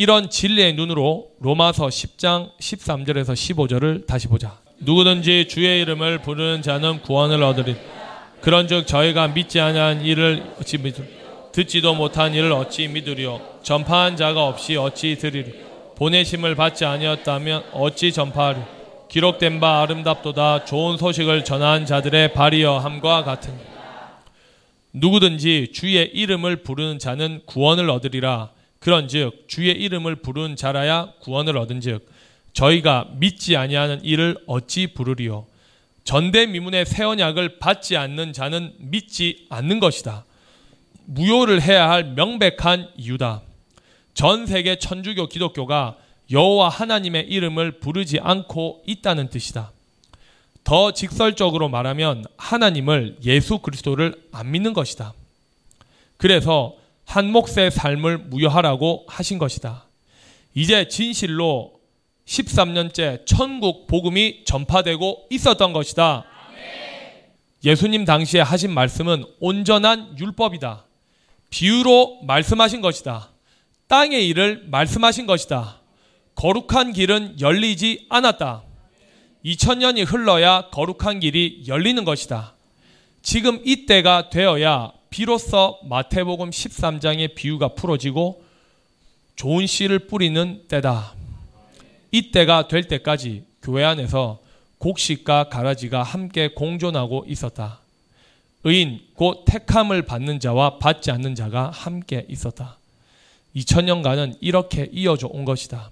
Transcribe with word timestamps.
이런 0.00 0.30
진리의 0.30 0.76
눈으로 0.76 1.26
로마서 1.40 1.88
10장 1.88 2.56
13절에서 2.58 3.34
15절을 3.34 4.06
다시 4.06 4.28
보자. 4.28 4.58
누구든지 4.78 5.46
주의 5.46 5.82
이름을 5.82 6.22
부르는 6.22 6.62
자는 6.62 7.02
구원을 7.02 7.42
얻으리. 7.42 7.76
그런즉 8.40 8.86
저희가 8.86 9.28
믿지 9.28 9.60
아니한 9.60 10.00
이를 10.00 10.54
어찌 10.58 10.78
믿으 10.78 11.02
듣지도 11.52 11.94
못한 11.94 12.32
이를 12.32 12.50
어찌 12.52 12.88
믿으리요? 12.88 13.42
전파한 13.62 14.16
자가 14.16 14.46
없이 14.46 14.74
어찌 14.74 15.18
들으리? 15.18 15.52
보내심을 15.96 16.54
받지 16.54 16.86
아니었다면 16.86 17.64
어찌 17.74 18.10
전파하리? 18.10 18.58
기록된 19.10 19.60
바 19.60 19.82
아름답도다. 19.82 20.64
좋은 20.64 20.96
소식을 20.96 21.44
전한 21.44 21.84
자들의 21.84 22.32
발이여 22.32 22.78
함과 22.78 23.22
같은 23.24 23.52
누구든지 24.94 25.72
주의 25.74 26.10
이름을 26.14 26.62
부르는 26.62 26.98
자는 26.98 27.42
구원을 27.44 27.90
얻으리라 27.90 28.48
그런즉 28.80 29.44
주의 29.46 29.70
이름을 29.72 30.16
부르는 30.16 30.56
자라야 30.56 31.12
구원을 31.20 31.56
얻은즉 31.56 32.06
저희가 32.52 33.10
믿지 33.16 33.56
아니하는 33.56 34.04
이를 34.04 34.36
어찌 34.46 34.88
부르리요 34.88 35.46
전대미문의 36.04 36.86
새 36.86 37.04
언약을 37.04 37.58
받지 37.58 37.96
않는 37.96 38.32
자는 38.32 38.74
믿지 38.78 39.46
않는 39.48 39.80
것이다. 39.80 40.24
무효를 41.04 41.62
해야 41.62 41.88
할 41.90 42.04
명백한 42.14 42.92
이유다. 42.96 43.42
전 44.14 44.46
세계 44.46 44.76
천주교 44.76 45.28
기독교가 45.28 45.96
여호와 46.30 46.68
하나님의 46.68 47.26
이름을 47.28 47.80
부르지 47.80 48.18
않고 48.20 48.82
있다는 48.86 49.28
뜻이다. 49.28 49.72
더 50.64 50.92
직설적으로 50.92 51.68
말하면 51.68 52.24
하나님을 52.36 53.18
예수 53.24 53.58
그리스도를 53.58 54.14
안 54.32 54.50
믿는 54.50 54.72
것이다. 54.72 55.12
그래서 56.16 56.76
한 57.10 57.32
몫의 57.32 57.72
삶을 57.72 58.18
무효하라고 58.18 59.04
하신 59.08 59.38
것이다. 59.38 59.88
이제 60.54 60.86
진실로 60.86 61.72
13년째 62.24 63.26
천국 63.26 63.88
복음이 63.88 64.44
전파되고 64.44 65.26
있었던 65.28 65.72
것이다. 65.72 66.24
예수님 67.64 68.04
당시에 68.04 68.40
하신 68.42 68.72
말씀은 68.72 69.24
온전한 69.40 70.16
율법이다. 70.20 70.84
비유로 71.50 72.20
말씀하신 72.22 72.80
것이다. 72.80 73.30
땅의 73.88 74.28
일을 74.28 74.66
말씀하신 74.68 75.26
것이다. 75.26 75.80
거룩한 76.36 76.92
길은 76.92 77.40
열리지 77.40 78.06
않았다. 78.08 78.62
2000년이 79.44 80.06
흘러야 80.06 80.68
거룩한 80.70 81.18
길이 81.18 81.64
열리는 81.66 82.04
것이다. 82.04 82.54
지금 83.20 83.60
이때가 83.64 84.30
되어야 84.30 84.99
비로소 85.10 85.78
마태복음 85.82 86.50
13장의 86.50 87.34
비유가 87.34 87.68
풀어지고 87.74 88.44
좋은 89.34 89.66
씨를 89.66 90.06
뿌리는 90.06 90.62
때다. 90.68 91.14
이때가 92.12 92.68
될 92.68 92.86
때까지 92.86 93.44
교회 93.60 93.82
안에서 93.84 94.40
곡식과 94.78 95.48
가라지가 95.48 96.04
함께 96.04 96.48
공존하고 96.48 97.24
있었다. 97.26 97.80
의인 98.62 99.00
곧 99.14 99.44
택함을 99.46 100.02
받는 100.02 100.38
자와 100.38 100.78
받지 100.78 101.10
않는 101.10 101.34
자가 101.34 101.70
함께 101.70 102.24
있었다. 102.28 102.78
2000년간은 103.56 104.38
이렇게 104.40 104.88
이어져 104.92 105.26
온 105.26 105.44
것이다. 105.44 105.90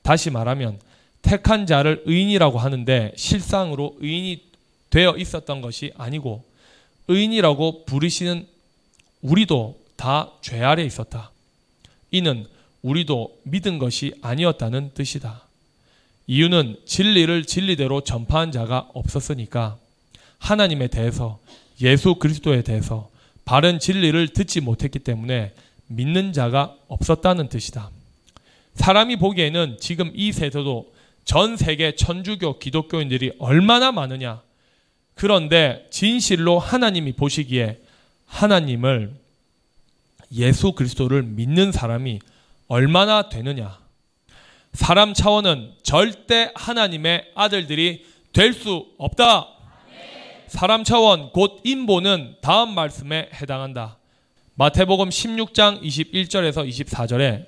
다시 0.00 0.30
말하면 0.30 0.80
택한 1.20 1.66
자를 1.66 2.02
의인이라고 2.06 2.58
하는데 2.58 3.12
실상으로 3.14 3.96
의인이 4.00 4.42
되어 4.88 5.16
있었던 5.18 5.60
것이 5.60 5.92
아니고 5.98 6.47
의인이라고 7.08 7.84
부르시는 7.84 8.46
우리도 9.22 9.78
다 9.96 10.38
죄 10.40 10.62
아래 10.62 10.84
있었다. 10.84 11.32
이는 12.10 12.46
우리도 12.82 13.38
믿은 13.42 13.78
것이 13.78 14.14
아니었다는 14.22 14.92
뜻이다. 14.94 15.42
이유는 16.26 16.76
진리를 16.86 17.44
진리대로 17.44 18.02
전파한 18.02 18.52
자가 18.52 18.88
없었으니까 18.94 19.78
하나님에 20.38 20.86
대해서 20.88 21.38
예수 21.80 22.14
그리스도에 22.14 22.62
대해서 22.62 23.10
바른 23.44 23.78
진리를 23.78 24.28
듣지 24.28 24.60
못했기 24.60 25.00
때문에 25.00 25.52
믿는 25.88 26.32
자가 26.32 26.76
없었다는 26.88 27.48
뜻이다. 27.48 27.90
사람이 28.74 29.16
보기에는 29.16 29.78
지금 29.80 30.12
이 30.14 30.32
세대도 30.32 30.92
전 31.24 31.56
세계 31.56 31.96
천주교 31.96 32.58
기독교인들이 32.58 33.32
얼마나 33.38 33.90
많으냐. 33.90 34.42
그런데 35.18 35.84
진실로 35.90 36.60
하나님이 36.60 37.12
보시기에 37.14 37.80
하나님을 38.26 39.12
예수 40.32 40.72
그리스도를 40.72 41.24
믿는 41.24 41.72
사람이 41.72 42.20
얼마나 42.68 43.28
되느냐. 43.28 43.78
사람 44.72 45.14
차원은 45.14 45.72
절대 45.82 46.52
하나님의 46.54 47.32
아들들이 47.34 48.06
될 48.32 48.52
수 48.52 48.86
없다. 48.96 49.48
사람 50.46 50.84
차원 50.84 51.30
곧 51.32 51.60
인보는 51.64 52.36
다음 52.40 52.74
말씀에 52.76 53.28
해당한다. 53.34 53.98
마태복음 54.54 55.08
16장 55.08 55.82
21절에서 55.82 56.68
24절에 56.68 57.46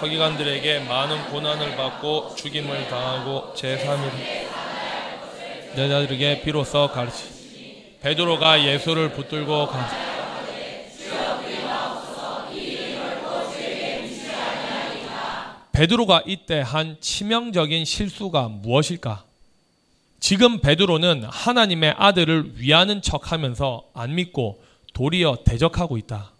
서기관들에게 0.00 0.80
많은 0.80 1.26
고난을 1.26 1.76
받고 1.76 2.34
죽임을 2.34 2.88
당하고 2.88 3.52
제3일 3.54 4.10
내자들에게 5.76 6.40
비로소 6.40 6.88
가르치 6.88 7.98
베드로가 8.00 8.64
예수를 8.64 9.12
붙들고 9.12 9.66
가 9.66 9.90
베드로가 15.72 16.22
이때 16.26 16.60
한 16.60 16.96
치명적인 17.00 17.84
실수가 17.84 18.48
무엇일까? 18.48 19.24
지금 20.18 20.60
베드로는 20.60 21.24
하나님의 21.24 21.94
아들을 21.98 22.52
위하는 22.56 23.02
척 23.02 23.32
하면서 23.32 23.84
안 23.94 24.14
믿고 24.14 24.62
도리어 24.94 25.38
대적하고 25.44 25.98
있다. 25.98 26.32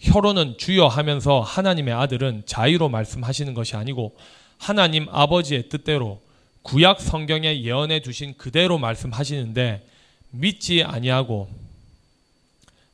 혀로는 0.00 0.56
주여 0.58 0.86
하면서 0.86 1.40
하나님의 1.40 1.94
아들은 1.94 2.44
자유로 2.46 2.88
말씀하시는 2.88 3.54
것이 3.54 3.76
아니고 3.76 4.16
하나님 4.58 5.06
아버지의 5.10 5.68
뜻대로 5.68 6.20
구약 6.62 7.00
성경에 7.00 7.62
예언해 7.62 8.00
두신 8.00 8.36
그대로 8.36 8.78
말씀하시는데 8.78 9.86
믿지 10.30 10.82
아니하고 10.82 11.48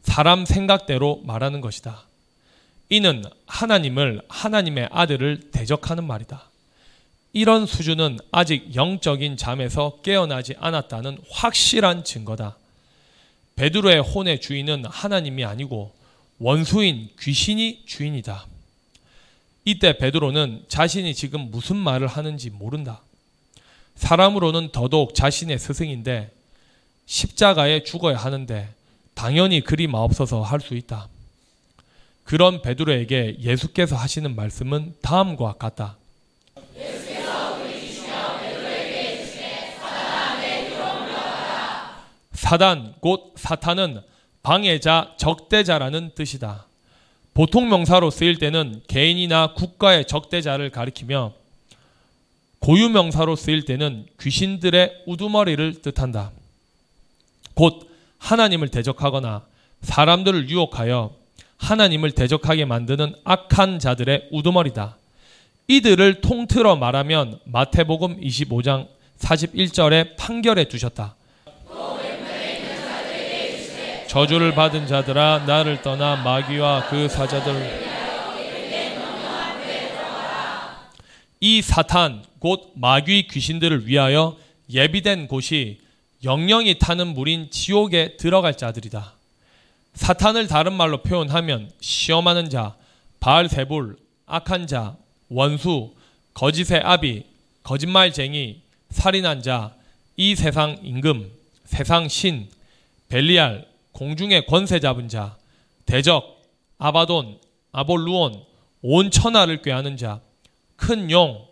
사람 0.02 0.46
생각대로 0.46 1.20
말하는 1.24 1.60
것이다. 1.60 2.02
이는 2.88 3.24
하나님을 3.46 4.22
하나님의 4.28 4.88
아들을 4.92 5.50
대적하는 5.50 6.04
말이다. 6.04 6.48
이런 7.32 7.66
수준은 7.66 8.18
아직 8.30 8.74
영적인 8.74 9.36
잠에서 9.36 9.98
깨어나지 10.02 10.54
않았다는 10.58 11.18
확실한 11.30 12.04
증거다. 12.04 12.56
베드로의 13.56 14.00
혼의 14.00 14.40
주인은 14.40 14.84
하나님이 14.86 15.44
아니고 15.44 15.92
원수인 16.38 17.08
귀신이 17.20 17.84
주인이다. 17.86 18.46
이때 19.64 19.96
베드로는 19.96 20.66
자신이 20.68 21.14
지금 21.14 21.50
무슨 21.50 21.76
말을 21.76 22.06
하는지 22.06 22.50
모른다. 22.50 23.02
사람으로는 23.96 24.70
더더욱 24.72 25.14
자신의 25.14 25.58
스승인데 25.58 26.30
십자가에 27.06 27.82
죽어야 27.82 28.16
하는데 28.18 28.68
당연히 29.14 29.60
그리 29.62 29.86
마옵소서 29.86 30.42
할 30.42 30.60
수 30.60 30.74
있다. 30.74 31.08
그런 32.24 32.60
베드로에게 32.60 33.38
예수께서 33.40 33.96
하시는 33.96 34.34
말씀은 34.34 34.96
다음과 35.00 35.54
같다. 35.54 35.96
사단 42.32 42.94
곧 43.00 43.32
사탄은 43.36 44.00
방해자, 44.46 45.12
적대자라는 45.16 46.12
뜻이다. 46.14 46.66
보통 47.34 47.68
명사로 47.68 48.10
쓰일 48.10 48.38
때는 48.38 48.80
개인이나 48.86 49.54
국가의 49.54 50.06
적대자를 50.06 50.70
가리키며 50.70 51.32
고유 52.60 52.88
명사로 52.88 53.34
쓰일 53.34 53.64
때는 53.64 54.06
귀신들의 54.20 55.02
우두머리를 55.04 55.82
뜻한다. 55.82 56.30
곧 57.54 57.90
하나님을 58.18 58.68
대적하거나 58.68 59.44
사람들을 59.80 60.48
유혹하여 60.48 61.12
하나님을 61.56 62.12
대적하게 62.12 62.66
만드는 62.66 63.16
악한 63.24 63.80
자들의 63.80 64.28
우두머리다. 64.30 64.96
이들을 65.66 66.20
통틀어 66.20 66.76
말하면 66.76 67.40
마태복음 67.46 68.20
25장 68.20 68.86
41절에 69.18 70.16
판결해 70.16 70.68
두셨다. 70.68 71.16
저주를 74.16 74.54
받은 74.54 74.86
자들아 74.86 75.44
나를 75.46 75.82
떠나 75.82 76.16
마귀와 76.16 76.88
그 76.88 77.06
사자들 77.06 77.84
이 81.38 81.60
사탄 81.60 82.24
곧 82.38 82.72
마귀 82.76 83.26
귀신들을 83.26 83.86
위하여 83.86 84.38
예비된 84.70 85.28
곳이 85.28 85.80
영영이 86.24 86.78
타는 86.78 87.08
물인 87.08 87.50
지옥에 87.50 88.16
들어갈 88.16 88.56
자들이다. 88.56 89.12
사탄을 89.92 90.46
다른 90.46 90.72
말로 90.72 91.02
표현하면 91.02 91.70
시험하는 91.82 92.48
자, 92.48 92.74
바알세불, 93.20 93.98
악한 94.24 94.66
자, 94.66 94.96
원수, 95.28 95.92
거짓의 96.32 96.80
아비, 96.82 97.24
거짓말쟁이, 97.62 98.62
살인한 98.88 99.42
자, 99.42 99.74
이 100.16 100.34
세상 100.34 100.78
임금, 100.82 101.30
세상 101.66 102.08
신, 102.08 102.48
벨리알, 103.10 103.75
공중의 103.96 104.44
권세 104.44 104.78
잡은 104.78 105.08
자, 105.08 105.38
대적, 105.86 106.42
아바돈, 106.76 107.38
아볼루온, 107.72 108.44
온 108.82 109.10
천하를 109.10 109.62
꾀하는 109.62 109.96
자, 109.96 110.20
큰 110.76 111.10
용, 111.10 111.46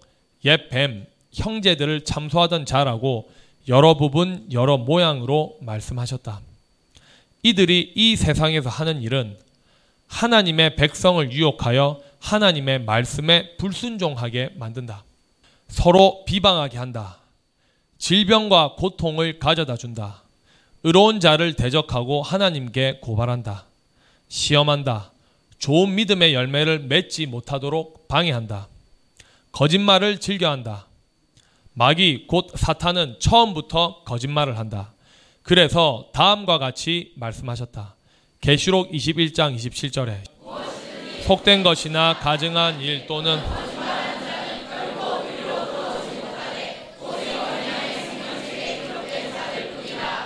옛 0.44 0.68
뱀, 0.68 1.06
형제들을 1.32 2.04
참소하던 2.04 2.66
자라고 2.66 3.30
여러 3.68 3.96
부분 3.96 4.46
여러 4.52 4.76
모양으로 4.76 5.56
말씀하셨다. 5.62 6.42
이들이 7.42 7.92
이 7.94 8.14
세상에서 8.14 8.68
하는 8.68 9.00
일은 9.00 9.38
하나님의 10.08 10.76
백성을 10.76 11.32
유혹하여 11.32 12.02
하나님의 12.20 12.84
말씀에 12.84 13.56
불순종하게 13.56 14.50
만든다. 14.56 15.02
서로 15.68 16.24
비방하게 16.26 16.76
한다. 16.76 17.20
질병과 17.96 18.74
고통을 18.76 19.38
가져다 19.38 19.78
준다. 19.78 20.23
의로운 20.84 21.18
자를 21.18 21.54
대적하고 21.54 22.22
하나님께 22.22 22.98
고발한다. 23.00 23.64
시험한다. 24.28 25.12
좋은 25.58 25.94
믿음의 25.94 26.34
열매를 26.34 26.80
맺지 26.80 27.24
못하도록 27.24 28.06
방해한다. 28.06 28.68
거짓말을 29.50 30.18
즐겨한다. 30.20 30.86
마귀 31.72 32.26
곧 32.26 32.50
사탄은 32.54 33.16
처음부터 33.18 34.02
거짓말을 34.04 34.58
한다. 34.58 34.92
그래서 35.42 36.10
다음과 36.12 36.58
같이 36.58 37.12
말씀하셨다. 37.16 37.94
계시록 38.42 38.92
21장 38.92 39.56
27절에 39.56 40.18
속된 41.26 41.62
것이나 41.62 42.18
가증한 42.18 42.82
일 42.82 43.06
또는 43.06 43.38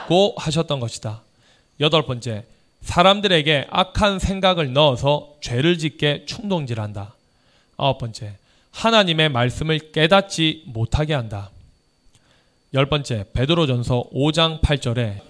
고 0.09 0.33
하셨던 0.39 0.81
것이다. 0.81 1.21
여덟 1.81 2.07
번째, 2.07 2.47
사람들에게 2.81 3.67
악한 3.69 4.19
생각을 4.19 4.73
넣어서 4.73 5.35
죄를 5.43 5.77
짓게 5.77 6.25
충동질한다. 6.25 7.15
아홉 7.77 7.99
번째, 7.99 8.39
하나님의 8.71 9.29
말씀을 9.29 9.93
깨닫지 9.93 10.63
못하게 10.65 11.13
한다. 11.13 11.51
열 12.73 12.87
번째, 12.89 13.27
베드로전서 13.35 14.05
5장 14.15 14.63
8절에 14.63 15.21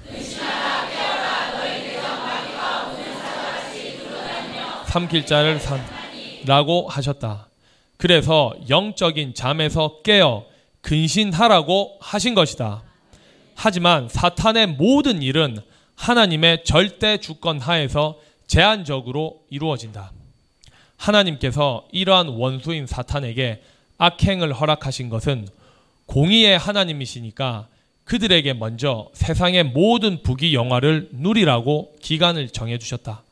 삼킬 4.87 5.27
자를 5.27 5.59
산라고 5.59 6.89
하셨다. 6.89 7.49
그래서 7.97 8.55
영적인 8.69 9.35
잠에서 9.35 10.03
깨어 10.05 10.47
근신하라고 10.83 11.97
하신 12.01 12.37
것이다. 12.37 12.85
하지만 13.61 14.09
사탄의 14.09 14.69
모든 14.69 15.21
일은 15.21 15.59
하나님의 15.97 16.63
절대 16.63 17.19
주권 17.19 17.59
하에서 17.59 18.21
제한적으로 18.47 19.43
이루어진다. 19.51 20.13
하나님께서 20.97 21.85
이러한 21.91 22.29
원수인 22.29 22.87
사탄에게 22.87 23.61
악행을 23.99 24.53
허락하신 24.53 25.09
것은 25.09 25.49
공의의 26.07 26.57
하나님이시니까 26.57 27.67
그들에게 28.05 28.53
먼저 28.53 29.11
세상의 29.15 29.65
모든 29.65 30.23
부귀 30.23 30.55
영화를 30.55 31.09
누리라고 31.11 31.97
기간을 32.01 32.51
정해 32.51 32.79
주셨다. 32.79 33.25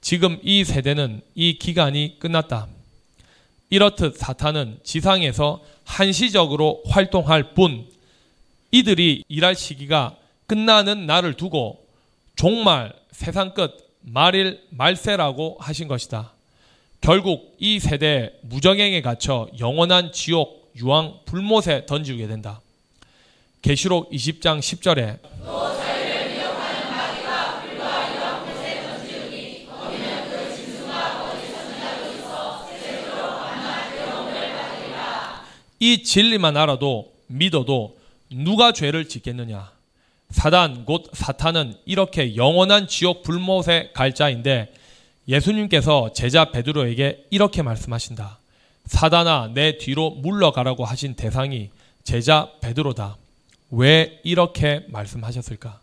지금 0.00 0.38
이 0.44 0.62
세대는 0.62 1.22
이 1.34 1.58
기간이 1.58 2.20
끝났다. 2.20 2.68
이렇듯 3.68 4.16
사탄은 4.16 4.78
지상에서 4.84 5.60
한시적으로 5.84 6.84
활동할 6.86 7.54
뿐 7.54 7.88
이들이 8.70 9.24
일할 9.28 9.54
시기가 9.54 10.16
끝나는 10.46 11.06
날을 11.06 11.34
두고 11.34 11.86
종말, 12.36 12.92
세상 13.10 13.54
끝, 13.54 13.76
말일, 14.00 14.62
말세라고 14.70 15.58
하신 15.60 15.88
것이다. 15.88 16.32
결국 17.00 17.56
이 17.58 17.78
세대에 17.80 18.32
무정행에 18.42 19.02
갇혀 19.02 19.48
영원한 19.58 20.12
지옥, 20.12 20.72
유황, 20.76 21.18
불못에 21.24 21.86
던지게 21.86 22.26
된다. 22.26 22.60
계시록 23.62 24.10
20장 24.10 24.60
10절에 24.60 25.18
이 35.82 36.02
진리만 36.02 36.58
알아도 36.58 37.10
믿어도 37.26 37.99
누가 38.30 38.72
죄를 38.72 39.08
짓겠느냐? 39.08 39.72
사단 40.30 40.84
곧 40.84 41.10
사탄은 41.12 41.74
이렇게 41.84 42.36
영원한 42.36 42.86
지옥 42.86 43.22
불못에 43.22 43.90
갈 43.92 44.14
자인데 44.14 44.72
예수님께서 45.26 46.12
제자 46.12 46.50
베드로에게 46.50 47.26
이렇게 47.30 47.62
말씀하신다. 47.62 48.38
사단아 48.86 49.50
내 49.54 49.78
뒤로 49.78 50.10
물러가라고 50.10 50.84
하신 50.84 51.14
대상이 51.14 51.70
제자 52.04 52.50
베드로다. 52.60 53.16
왜 53.70 54.20
이렇게 54.24 54.84
말씀하셨을까? 54.88 55.80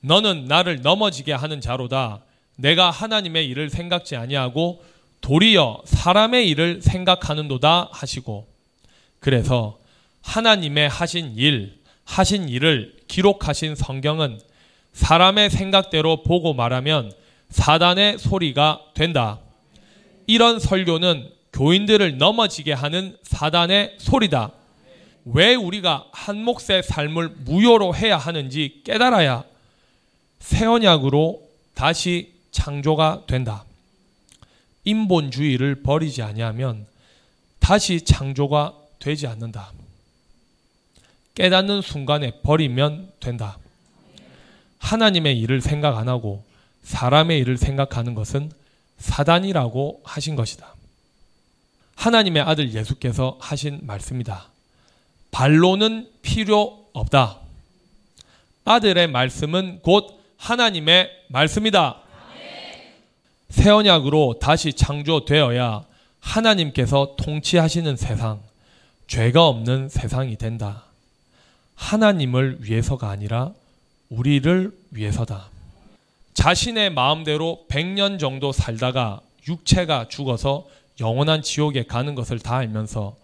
너는 0.00 0.44
나를 0.44 0.82
넘어지게 0.82 1.32
하는 1.32 1.60
자로다. 1.60 2.20
내가 2.56 2.90
하나님의 2.90 3.46
일을 3.48 3.70
생각지 3.70 4.16
아니하고 4.16 4.82
도리어 5.20 5.82
사람의 5.84 6.48
일을 6.48 6.82
생각하는도다 6.82 7.88
하시고 7.92 8.46
그래서 9.20 9.78
하나님의 10.22 10.88
하신 10.88 11.34
일, 11.36 11.78
하신 12.04 12.48
일을 12.48 12.96
기록하신 13.08 13.74
성경은 13.74 14.40
사람의 14.92 15.50
생각대로 15.50 16.22
보고 16.22 16.54
말하면 16.54 17.12
사단의 17.50 18.18
소리가 18.18 18.80
된다. 18.94 19.38
이런 20.26 20.58
설교는 20.58 21.30
교인들을 21.52 22.18
넘어지게 22.18 22.72
하는 22.72 23.16
사단의 23.22 23.96
소리다. 23.98 24.52
왜 25.24 25.54
우리가 25.54 26.06
한 26.12 26.42
몫의 26.42 26.82
삶을 26.84 27.30
무효로 27.44 27.94
해야 27.94 28.16
하는지 28.16 28.82
깨달아야 28.84 29.44
새 30.40 30.64
언약으로 30.66 31.42
다시 31.74 32.32
창조가 32.50 33.24
된다. 33.26 33.64
인본주의를 34.84 35.82
버리지 35.82 36.22
아니하면 36.22 36.86
다시 37.58 38.00
창조가 38.00 38.74
되지 38.98 39.26
않는다. 39.26 39.72
깨닫는 41.38 41.82
순간에 41.82 42.32
버리면 42.42 43.12
된다. 43.20 43.58
하나님의 44.80 45.38
일을 45.38 45.60
생각 45.60 45.96
안 45.96 46.08
하고 46.08 46.42
사람의 46.82 47.38
일을 47.38 47.56
생각하는 47.56 48.14
것은 48.14 48.50
사단이라고 48.98 50.00
하신 50.02 50.34
것이다. 50.34 50.74
하나님의 51.94 52.42
아들 52.42 52.74
예수께서 52.74 53.38
하신 53.40 53.78
말씀이다. 53.82 54.48
반론은 55.30 56.10
필요 56.22 56.86
없다. 56.92 57.38
아들의 58.64 59.06
말씀은 59.06 59.82
곧 59.82 60.20
하나님의 60.38 61.08
말씀이다. 61.28 62.00
새 63.50 63.70
언약으로 63.70 64.40
다시 64.40 64.72
창조되어야 64.72 65.84
하나님께서 66.18 67.14
통치하시는 67.16 67.96
세상, 67.96 68.40
죄가 69.06 69.46
없는 69.46 69.88
세상이 69.88 70.36
된다. 70.36 70.87
하나님을 71.78 72.58
위해서가 72.60 73.08
아니라 73.08 73.52
우리를 74.10 74.72
위해서다. 74.90 75.48
자신의 76.34 76.90
마음대로 76.90 77.64
100년 77.68 78.18
정도 78.18 78.52
살다가 78.52 79.20
육체가 79.46 80.08
죽어서 80.08 80.66
영원한 81.00 81.40
지옥에 81.42 81.84
가는 81.84 82.14
것을 82.14 82.40
다 82.40 82.56
알면서 82.56 83.16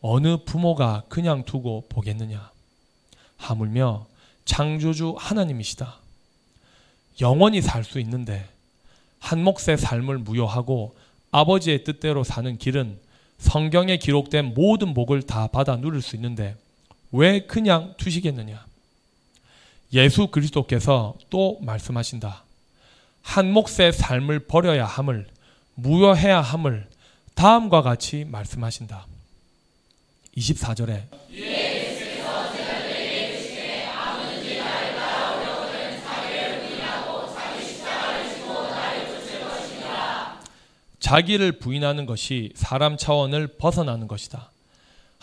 어느 0.00 0.36
부모가 0.44 1.02
그냥 1.08 1.44
두고 1.44 1.86
보겠느냐. 1.88 2.50
하물며 3.38 4.06
창조주 4.44 5.14
하나님이시다. 5.18 5.96
영원히 7.20 7.62
살 7.62 7.84
수 7.84 7.98
있는데 8.00 8.46
한 9.18 9.42
몫의 9.42 9.78
삶을 9.78 10.18
무효하고 10.18 10.94
아버지의 11.30 11.84
뜻대로 11.84 12.22
사는 12.22 12.58
길은 12.58 12.98
성경에 13.38 13.96
기록된 13.96 14.52
모든 14.54 14.92
복을 14.94 15.22
다 15.22 15.46
받아 15.46 15.76
누릴 15.76 16.02
수 16.02 16.16
있는데 16.16 16.56
왜 17.16 17.46
그냥 17.46 17.94
두시겠느냐? 17.96 18.66
예수 19.92 20.26
그리스도께서 20.26 21.14
또 21.30 21.58
말씀하신다. 21.60 22.42
한 23.22 23.52
몫의 23.52 23.92
삶을 23.92 24.40
버려야 24.48 24.84
함을 24.84 25.28
무효해야 25.76 26.40
함을 26.40 26.88
다음과 27.36 27.82
같이 27.82 28.24
말씀하신다. 28.24 29.06
24절에 30.36 31.04
자기를 40.98 41.60
부인하는 41.60 42.06
것이 42.06 42.52
사람 42.56 42.96
차원을 42.96 43.56
벗어나는 43.58 44.08
것이다. 44.08 44.50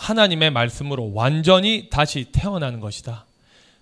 하나님의 0.01 0.49
말씀으로 0.49 1.13
완전히 1.13 1.87
다시 1.91 2.25
태어나는 2.31 2.79
것이다. 2.79 3.25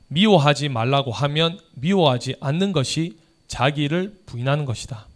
미워하지 0.10 0.68
말라고 0.68 1.14
하면 1.14 1.58
미워하지 1.76 2.36
않는 2.42 2.74
것이 2.74 3.18
자기를 3.48 4.24
부인하는 4.26 4.66
것이다. 4.66 5.08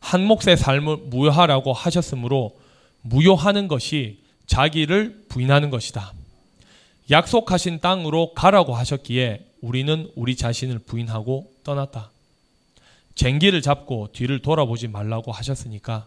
한 0.00 0.24
몫의 0.24 0.56
삶을 0.56 0.96
무효하라고 1.08 1.74
하셨으므로 1.74 2.56
무효하는 3.02 3.68
것이 3.68 4.22
자기를 4.46 5.26
부인하는 5.28 5.68
것이다. 5.68 6.14
약속하신 7.10 7.80
땅으로 7.80 8.32
가라고 8.32 8.74
하셨기에 8.74 9.44
우리는 9.60 10.10
우리 10.16 10.34
자신을 10.34 10.78
부인하고 10.78 11.52
떠났다. 11.62 12.10
쟁기를 13.16 13.60
잡고 13.60 14.08
뒤를 14.14 14.40
돌아보지 14.40 14.88
말라고 14.88 15.30
하셨으니까 15.30 16.06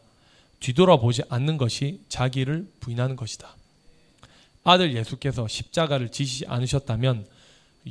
뒤돌아보지 0.61 1.23
않는 1.29 1.57
것이 1.57 2.01
자기를 2.09 2.67
부인하는 2.79 3.15
것이다. 3.15 3.58
아들 4.69 4.95
예수께서 4.95 5.47
십자가를 5.47 6.09
지시지 6.09 6.45
않으셨다면 6.47 7.25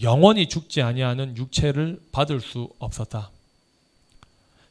영원히 0.02 0.49
죽지 0.49 0.80
아니하는 0.80 1.37
육체를 1.37 2.00
받을 2.12 2.40
수 2.40 2.70
없었다. 2.78 3.30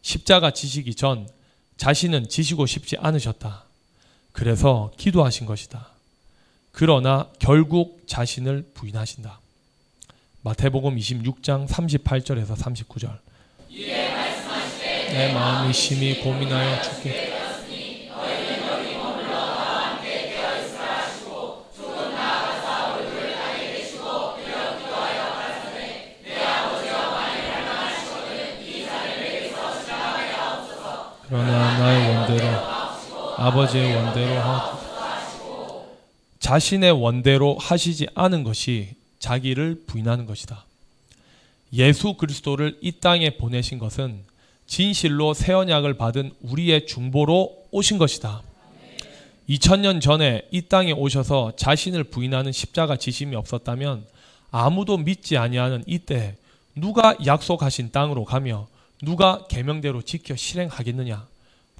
십자가 0.01 0.51
지시기 0.51 0.95
전 0.95 1.27
자신은 1.75 2.29
지시고 2.29 2.65
싶지 2.65 2.95
않으셨다. 2.97 3.65
그래서 4.31 4.91
기도하신 4.97 5.45
것이다. 5.45 5.89
그러나 6.71 7.29
결국 7.39 8.07
자신을 8.07 8.71
부인하신다. 8.73 9.41
마태복음 10.43 10.95
26장 10.95 11.67
38절에서 11.67 12.55
39절. 12.55 13.19
내 15.09 15.33
마음이 15.33 15.73
심히 15.73 16.21
고민하여 16.21 16.81
죽게 16.81 17.36
그러나 31.27 31.77
나의 31.77 32.15
원대로 32.15 32.47
아버지의 33.37 33.95
원대로 33.95 34.39
하고 34.39 35.97
자신의 36.39 36.91
원대로 36.91 37.57
하시지 37.59 38.07
않은 38.15 38.43
것이 38.45 38.95
자기를 39.19 39.83
부인하는 39.87 40.25
것이다. 40.25 40.63
예수 41.73 42.13
그리스도를 42.13 42.77
이 42.81 42.93
땅에 42.93 43.31
보내신 43.31 43.77
것은 43.77 44.23
진실로 44.67 45.33
새 45.33 45.51
언약을 45.51 45.95
받은 45.95 46.31
우리의 46.41 46.87
중보로 46.87 47.65
오신 47.71 47.97
것이다. 47.97 48.41
2000년 49.49 49.99
전에 49.99 50.43
이 50.51 50.61
땅에 50.61 50.93
오셔서 50.93 51.53
자신을 51.57 52.05
부인하는 52.05 52.53
십자가 52.53 52.95
지심이 52.95 53.35
없었다면 53.35 54.05
아무도 54.51 54.97
믿지 54.97 55.35
아니하는 55.35 55.83
이때 55.87 56.37
누가 56.73 57.15
약속하신 57.25 57.91
땅으로 57.91 58.23
가며 58.23 58.67
누가 59.01 59.45
계명대로 59.47 60.01
지켜 60.01 60.35
실행하겠느냐? 60.35 61.27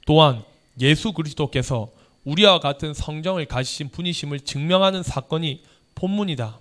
또한 0.05 0.43
예수 0.79 1.13
그리스도께서 1.13 1.89
우리와 2.23 2.59
같은 2.59 2.93
성정을 2.93 3.45
가지신 3.45 3.89
분이심을 3.89 4.41
증명하는 4.41 5.01
사건이 5.01 5.63
본문이다. 5.95 6.59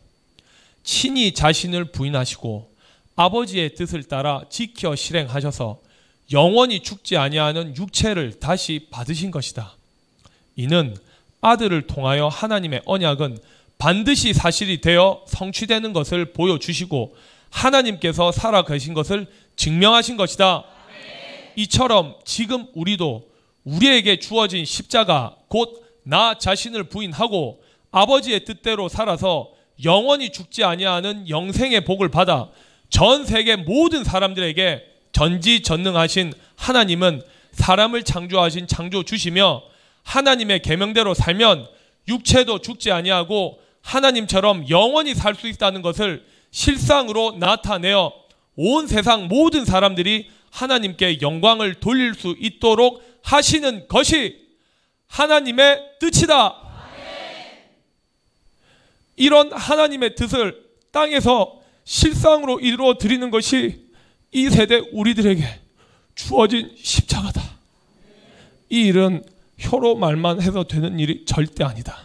친히 0.82 1.34
자신을 1.34 1.86
부인하시고 1.86 2.70
아버지의 3.16 3.74
뜻을 3.74 4.04
따라 4.04 4.42
지켜 4.48 4.94
실행하셔서 4.94 5.80
영원히 6.32 6.80
죽지 6.80 7.16
아니하는 7.16 7.76
육체를 7.76 8.38
다시 8.40 8.88
받으신 8.90 9.30
것이다. 9.30 9.74
이는 10.56 10.96
아들을 11.40 11.86
통하여 11.86 12.28
하나님의 12.28 12.82
언약은 12.84 13.38
반드시 13.78 14.32
사실이 14.32 14.80
되어 14.80 15.24
성취되는 15.28 15.92
것을 15.92 16.32
보여주시고 16.32 17.16
하나님께서 17.50 18.32
살아 18.32 18.64
계신 18.64 18.94
것을 18.94 19.26
증명하신 19.56 20.16
것이다. 20.16 20.64
이처럼 21.56 22.16
지금 22.24 22.66
우리도 22.74 23.28
우리에게 23.64 24.18
주어진 24.18 24.64
십자가 24.64 25.36
곧 25.48 25.86
나 26.08 26.38
자신을 26.38 26.84
부인하고 26.84 27.60
아버지의 27.90 28.44
뜻대로 28.44 28.88
살아서 28.88 29.50
영원히 29.84 30.30
죽지 30.30 30.62
아니하는 30.62 31.28
영생의 31.28 31.84
복을 31.84 32.10
받아 32.10 32.48
전 32.88 33.26
세계 33.26 33.56
모든 33.56 34.04
사람들에게 34.04 34.84
전지전능하신 35.10 36.32
하나님은 36.54 37.22
사람을 37.50 38.04
창조하신 38.04 38.68
창조 38.68 39.02
주시며 39.02 39.62
하나님의 40.04 40.62
계명대로 40.62 41.12
살면 41.12 41.66
육체도 42.06 42.60
죽지 42.60 42.92
아니하고 42.92 43.58
하나님처럼 43.82 44.68
영원히 44.70 45.12
살 45.12 45.34
수 45.34 45.48
있다는 45.48 45.82
것을 45.82 46.24
실상으로 46.52 47.32
나타내어 47.40 48.12
온 48.56 48.86
세상 48.86 49.28
모든 49.28 49.64
사람들이 49.64 50.30
하나님께 50.50 51.20
영광을 51.20 51.74
돌릴 51.74 52.14
수 52.14 52.34
있도록 52.38 53.02
하시는 53.22 53.86
것이 53.88 54.46
하나님의 55.08 55.82
뜻이다. 56.00 56.62
이런 59.16 59.52
하나님의 59.52 60.14
뜻을 60.14 60.64
땅에서 60.90 61.60
실상으로 61.84 62.60
이루어 62.60 62.98
드리는 62.98 63.30
것이 63.30 63.86
이 64.32 64.50
세대 64.50 64.76
우리들에게 64.92 65.42
주어진 66.14 66.74
십자가다. 66.76 67.42
이 68.70 68.86
일은 68.86 69.24
혀로 69.58 69.96
말만 69.96 70.42
해서 70.42 70.64
되는 70.64 70.98
일이 70.98 71.24
절대 71.24 71.64
아니다. 71.64 71.98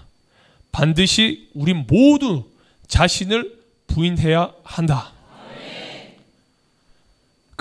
반드시 0.71 1.49
우리 1.53 1.73
모두 1.73 2.49
자신을 2.87 3.59
부인해야 3.87 4.53
한다. 4.63 5.11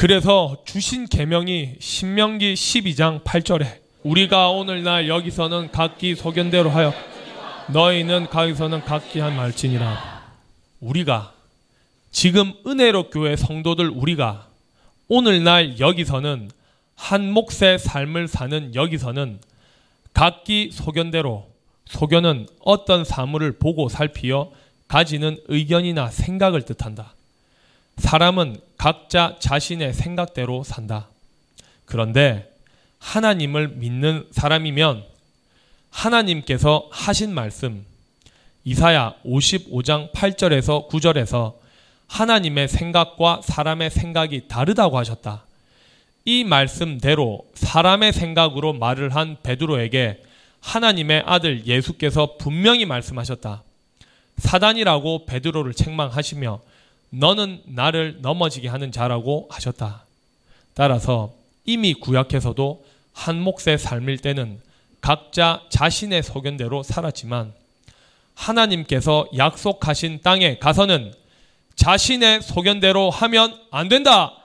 그래서 0.01 0.57
주신 0.65 1.05
계명이 1.05 1.75
신명기 1.79 2.55
12장 2.55 3.23
8절에 3.23 3.81
우리가 4.03 4.49
오늘날 4.49 5.09
여기서는 5.09 5.71
각기 5.73 6.15
소견대로 6.15 6.71
하여 6.71 6.95
너희는 7.69 8.29
거기서는 8.31 8.81
각기 8.81 9.21
한 9.21 9.37
말지니라. 9.37 10.23
우리가 10.81 11.35
지금 12.11 12.55
은혜로 12.67 13.11
교회 13.11 13.37
성도들 13.37 13.91
우리가 13.91 14.49
오늘날 15.07 15.79
여기서는 15.79 16.51
한 16.95 17.31
몫의 17.31 17.79
삶을 17.79 18.27
사는 18.27 18.75
여기서는 18.75 19.39
각기 20.15 20.71
소견대로 20.73 21.47
소견은 21.85 22.47
어떤 22.61 23.05
사물을 23.05 23.59
보고 23.59 23.91
살피어 23.91 24.51
가지는 24.89 25.39
의견이나 25.49 26.09
생각을 26.09 26.63
뜻한다. 26.63 27.13
사람은 28.01 28.61
각자 28.77 29.37
자신의 29.39 29.93
생각대로 29.93 30.65
산다. 30.65 31.09
그런데 31.85 32.51
하나님을 32.99 33.69
믿는 33.69 34.27
사람이면 34.31 35.05
하나님께서 35.91 36.89
하신 36.91 37.35
말씀 37.35 37.85
이사야 38.65 39.15
55장 39.25 40.13
8절에서 40.13 40.89
9절에서 40.89 41.55
하나님의 42.07 42.69
생각과 42.69 43.41
사람의 43.45 43.91
생각이 43.91 44.49
다르다고 44.49 44.99
하셨다. 44.99 45.45
이 46.25 46.45
말씀대로 46.45 47.47
사람의 47.55 48.13
생각으로 48.13 48.73
말을 48.73 49.15
한 49.15 49.37
베드로에게 49.43 50.23
하나님의 50.61 51.23
아들 51.27 51.67
예수께서 51.67 52.37
분명히 52.39 52.85
말씀하셨다. 52.85 53.63
사단이라고 54.39 55.27
베드로를 55.27 55.75
책망하시며 55.75 56.61
너는 57.11 57.63
나를 57.67 58.19
넘어지게 58.21 58.69
하는 58.69 58.93
자라고 58.93 59.49
하셨다. 59.51 60.05
따라서 60.75 61.33
이미 61.65 61.95
구약에서도 61.95 62.85
한 63.13 63.41
몫의 63.41 63.79
삶일 63.79 64.19
때는 64.19 64.61
각자 65.01 65.63
자신의 65.71 66.23
소견대로 66.23 66.83
살았지만 66.83 67.53
하나님께서 68.35 69.27
약속하신 69.37 70.21
땅에 70.23 70.59
가서는 70.59 71.13
자신의 71.75 72.43
소견대로 72.43 73.11
하면 73.11 73.59
안 73.71 73.89
된다. 73.89 74.37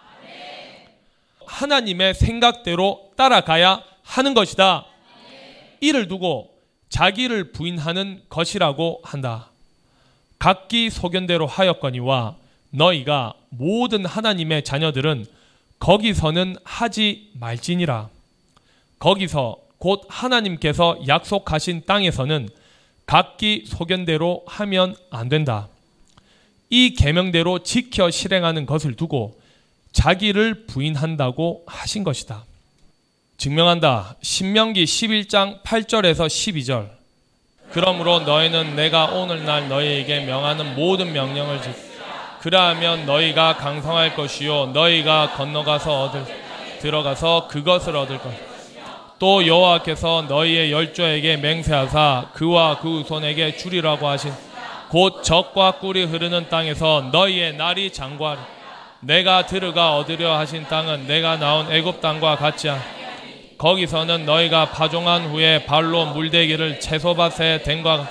하나님의 1.45 2.13
생각대로 2.15 3.11
따라가야 3.15 3.83
하는 4.03 4.33
것이다. 4.33 4.85
이를 5.81 6.07
두고 6.07 6.51
자기를 6.89 7.51
부인하는 7.51 8.23
것이라고 8.29 9.01
한다. 9.03 9.51
각기 10.39 10.89
소견대로 10.89 11.45
하였거니와 11.45 12.35
너희가 12.75 13.33
모든 13.49 14.05
하나님의 14.05 14.63
자녀들은 14.63 15.25
거기서는 15.79 16.55
하지 16.63 17.29
말지니라. 17.33 18.09
거기서 18.99 19.57
곧 19.77 20.05
하나님께서 20.07 20.99
약속하신 21.07 21.83
땅에서는 21.85 22.49
각기 23.05 23.65
소견대로 23.67 24.43
하면 24.47 24.95
안 25.11 25.29
된다. 25.29 25.67
이 26.69 26.95
계명대로 26.95 27.59
지켜 27.59 28.09
실행하는 28.09 28.65
것을 28.65 28.95
두고 28.95 29.39
자기를 29.91 30.65
부인한다고 30.65 31.63
하신 31.67 32.03
것이다. 32.03 32.43
증명한다. 33.37 34.15
신명기 34.21 34.85
11장 34.85 35.61
8절에서 35.61 36.27
12절. 36.27 36.89
그러므로 37.71 38.21
너희는 38.21 38.75
내가 38.75 39.07
오늘날 39.07 39.67
너희에게 39.67 40.25
명하는 40.25 40.75
모든 40.75 41.13
명령을 41.13 41.61
지 41.61 41.84
그러하면 42.45 43.07
너희가 43.07 43.55
강성할 43.55 44.15
것이요 44.15 44.67
너희가 44.67 45.31
건너가서 45.31 46.03
얻을 46.03 46.23
들어가서 46.79 47.47
그것을 47.47 47.95
얻을 47.95 48.19
것. 48.19 48.29
또 49.17 49.47
여호와께서 49.47 50.25
너희의 50.29 50.71
열조에게 50.71 51.37
맹세하사 51.37 52.27
그와 52.33 52.77
그 52.77 53.03
손에게 53.07 53.57
주리라고 53.57 54.07
하신 54.07 54.31
곧 54.89 55.23
적과 55.23 55.79
꿀이 55.79 56.03
흐르는 56.03 56.47
땅에서 56.47 57.09
너희의 57.11 57.55
날이 57.55 57.91
장구하리. 57.91 58.39
내가 58.99 59.47
들어가 59.47 59.95
얻으려 59.95 60.37
하신 60.37 60.65
땅은 60.65 61.07
내가 61.07 61.37
나온 61.37 61.71
애굽 61.71 61.99
땅과 61.99 62.35
같지 62.35 62.69
않. 62.69 62.79
거기서는 63.57 64.27
너희가 64.27 64.69
파종한 64.69 65.31
후에 65.31 65.65
발로 65.65 66.05
물대기를 66.05 66.79
채소밭에 66.79 67.63
댕과 67.63 68.07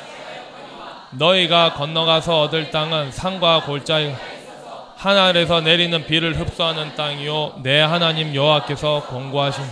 너희가 1.18 1.74
건너가서 1.74 2.42
얻을 2.42 2.70
땅은 2.70 3.12
산과 3.12 3.64
골짜기 3.64 4.12
하늘에서 4.96 5.60
내리는 5.60 6.06
비를 6.06 6.38
흡수하는 6.38 6.94
땅이요 6.94 7.60
내 7.62 7.80
하나님 7.80 8.34
여호와께서 8.34 9.06
공고하신 9.08 9.62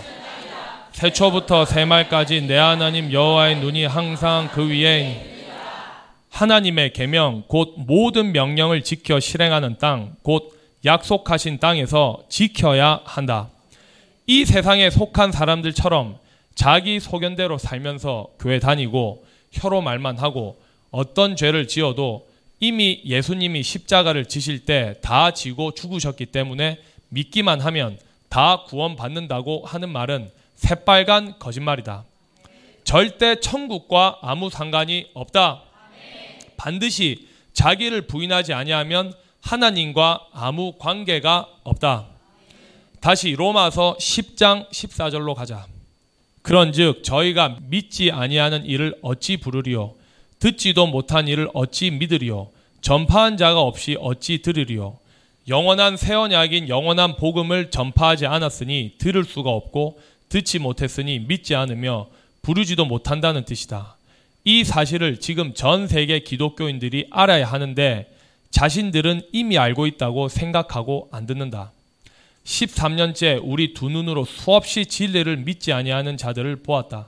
새초부터 0.91 1.65
새말까지 1.65 2.41
내 2.43 2.55
하나님 2.57 3.11
여호와의 3.11 3.57
눈이 3.57 3.85
항상 3.85 4.49
그 4.51 4.69
위에 4.69 5.31
하나님의 6.29 6.93
계명 6.93 7.43
곧 7.47 7.73
모든 7.77 8.31
명령을 8.31 8.83
지켜 8.83 9.19
실행하는 9.19 9.77
땅 9.79 10.15
곧 10.23 10.53
약속하신 10.85 11.59
땅에서 11.59 12.23
지켜야 12.27 12.99
한다. 13.05 13.47
이 14.27 14.43
세상에 14.45 14.89
속한 14.89 15.31
사람들처럼 15.31 16.17
자기 16.55 16.99
소견대로 16.99 17.57
살면서 17.57 18.27
교회 18.37 18.59
다니고 18.59 19.23
혀로 19.51 19.81
말만 19.81 20.17
하고 20.17 20.57
어떤 20.93 21.35
죄를 21.35 21.67
지어도 21.67 22.27
이미 22.59 23.01
예수님이 23.03 23.63
십자가를 23.63 24.27
지실 24.27 24.63
때 24.63 24.93
다 25.01 25.31
지고 25.31 25.71
죽으셨기 25.73 26.27
때문에 26.27 26.79
믿기만 27.09 27.59
하면 27.61 27.97
다 28.29 28.63
구원받는다고 28.67 29.65
하는 29.65 29.89
말은 29.89 30.31
새빨간 30.55 31.39
거짓말이다. 31.39 32.05
절대 32.83 33.39
천국과 33.39 34.19
아무 34.21 34.51
상관이 34.51 35.09
없다. 35.15 35.63
반드시 36.57 37.27
자기를 37.53 38.03
부인하지 38.03 38.53
아니하면 38.53 39.13
하나님과 39.41 40.27
아무 40.31 40.73
관계가 40.77 41.47
없다. 41.63 42.05
다시 43.01 43.31
로마서 43.31 43.97
10장 43.99 44.69
14절로 44.69 45.33
가자. 45.33 45.65
그런즉 46.43 47.03
저희가 47.03 47.57
믿지 47.63 48.11
아니하는 48.11 48.65
일을 48.65 48.95
어찌 49.01 49.37
부르리요 49.37 49.95
듣지도 50.43 50.87
못한 50.87 51.29
일을 51.29 51.47
어찌 51.53 51.89
믿으리요 51.89 52.49
전파한 52.81 53.37
자가 53.37 53.61
없이 53.61 53.95
어찌 54.01 54.41
들으리요 54.41 54.97
영원한 55.47 55.95
새 55.95 56.15
언약인 56.15 56.67
영원한 56.67 57.15
복음을 57.15 57.71
전파하지 57.71 58.25
않았으니 58.25 58.95
들을 58.97 59.23
수가 59.23 59.49
없고 59.51 60.01
듣지 60.27 60.59
못했으니 60.59 61.19
믿지 61.19 61.55
않으며 61.55 62.07
부르지도 62.41 62.83
못한다는 62.83 63.45
뜻이다. 63.45 63.95
이 64.43 64.65
사실을 64.65 65.21
지금 65.21 65.53
전 65.53 65.87
세계 65.87 66.19
기독교인들이 66.19 67.07
알아야 67.09 67.45
하는데 67.45 68.09
자신들은 68.51 69.21
이미 69.31 69.57
알고 69.57 69.87
있다고 69.87 70.27
생각하고 70.27 71.07
안 71.13 71.25
듣는다. 71.25 71.71
13년째 72.43 73.39
우리 73.43 73.73
두 73.73 73.89
눈으로 73.89 74.25
수없이 74.25 74.87
진리를 74.87 75.37
믿지 75.37 75.71
아니하는 75.71 76.17
자들을 76.17 76.57
보았다. 76.63 77.07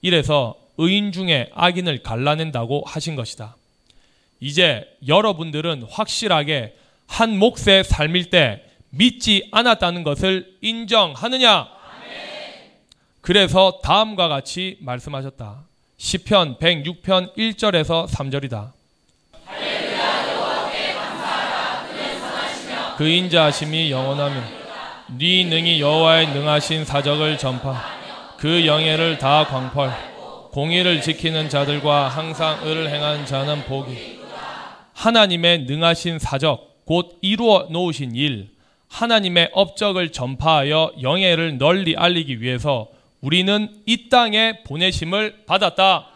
이래서 0.00 0.54
의인 0.78 1.12
중에 1.12 1.50
악인을 1.54 2.02
갈라낸다고 2.02 2.84
하신 2.86 3.16
것이다. 3.16 3.56
이제 4.40 4.84
여러분들은 5.06 5.84
확실하게 5.90 6.74
한 7.06 7.38
몫의 7.38 7.84
삶일 7.84 8.30
때 8.30 8.64
믿지 8.90 9.48
않았다는 9.52 10.02
것을 10.02 10.56
인정하느냐? 10.60 11.68
그래서 13.20 13.80
다음과 13.82 14.28
같이 14.28 14.78
말씀하셨다. 14.80 15.64
시편 15.98 16.56
106편 16.56 17.36
1절에서 17.36 18.08
3절이다. 18.08 18.72
그 22.96 23.08
인자하심이 23.08 23.90
영원하며 23.90 24.42
네 25.18 25.44
능히 25.44 25.80
여호와의 25.80 26.28
능하신 26.34 26.84
사적을 26.84 27.38
전파 27.38 27.82
그 28.36 28.66
영예를 28.66 29.18
다 29.18 29.44
광펄 29.46 30.09
공의를 30.50 31.00
지키는 31.00 31.48
자들과 31.48 32.08
항상 32.08 32.66
을을 32.66 32.90
행하는 32.90 33.24
자는 33.24 33.62
복이 33.66 34.18
하나님의 34.94 35.60
능하신 35.60 36.18
사적 36.18 36.84
곧 36.84 37.18
이루어 37.20 37.68
놓으신 37.70 38.16
일 38.16 38.50
하나님의 38.88 39.50
업적을 39.52 40.10
전파하여 40.10 40.94
영예를 41.00 41.58
널리 41.58 41.96
알리기 41.96 42.40
위해서 42.40 42.88
우리는 43.20 43.80
이 43.86 44.08
땅에 44.08 44.64
보내심을 44.64 45.44
받았다. 45.46 46.08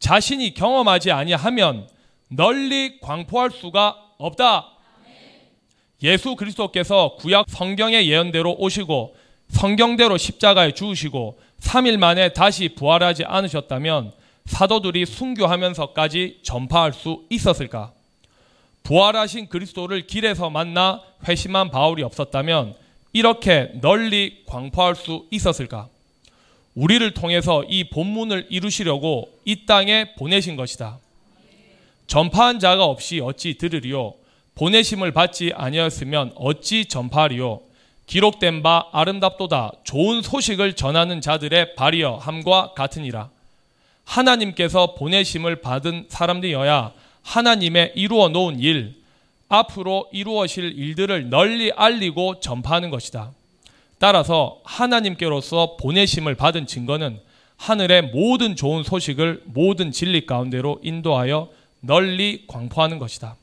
자신이 0.00 0.54
경험하지 0.54 1.12
아니하면 1.12 1.88
널리 2.28 2.98
광포할 3.00 3.52
수가 3.52 3.96
없다. 4.18 4.70
예수 6.02 6.34
그리스도께서 6.34 7.14
구약 7.18 7.46
성경의 7.48 8.10
예언대로 8.10 8.56
오시고 8.58 9.14
성경대로 9.50 10.18
십자가에 10.18 10.72
죽으시고 10.72 11.38
3일 11.64 11.96
만에 11.96 12.32
다시 12.32 12.68
부활하지 12.68 13.24
않으셨다면 13.24 14.12
사도들이 14.46 15.06
순교하면서까지 15.06 16.40
전파할 16.42 16.92
수 16.92 17.24
있었을까? 17.30 17.92
부활하신 18.82 19.48
그리스도를 19.48 20.06
길에서 20.06 20.50
만나 20.50 21.00
회심한 21.26 21.70
바울이 21.70 22.02
없었다면 22.02 22.74
이렇게 23.14 23.72
널리 23.80 24.44
광포할 24.46 24.94
수 24.94 25.26
있었을까? 25.30 25.88
우리를 26.74 27.14
통해서 27.14 27.64
이 27.64 27.84
본문을 27.84 28.48
이루시려고 28.50 29.30
이 29.44 29.64
땅에 29.64 30.14
보내신 30.16 30.56
것이다. 30.56 30.98
전파한 32.06 32.58
자가 32.58 32.84
없이 32.84 33.20
어찌 33.20 33.56
들으리요? 33.56 34.14
보내심을 34.56 35.12
받지 35.12 35.52
아니었으면 35.54 36.32
어찌 36.34 36.84
전파하리요? 36.84 37.60
기록된 38.06 38.62
바 38.62 38.88
아름답도다 38.92 39.72
좋은 39.84 40.22
소식을 40.22 40.74
전하는 40.74 41.20
자들의 41.20 41.74
발이여 41.74 42.16
함과 42.16 42.72
같으니라. 42.74 43.30
하나님께서 44.04 44.94
보내심을 44.94 45.60
받은 45.62 46.06
사람들이어야 46.08 46.92
하나님의 47.22 47.92
이루어 47.94 48.28
놓은 48.28 48.60
일, 48.60 48.94
앞으로 49.48 50.08
이루어질 50.12 50.78
일들을 50.78 51.30
널리 51.30 51.72
알리고 51.72 52.40
전파하는 52.40 52.90
것이다. 52.90 53.32
따라서 53.98 54.60
하나님께로서 54.64 55.76
보내심을 55.78 56.34
받은 56.34 56.66
증거는 56.66 57.18
하늘의 57.56 58.02
모든 58.12 58.56
좋은 58.56 58.82
소식을 58.82 59.42
모든 59.46 59.90
진리 59.90 60.26
가운데로 60.26 60.80
인도하여 60.82 61.48
널리 61.80 62.44
광포하는 62.46 62.98
것이다. 62.98 63.36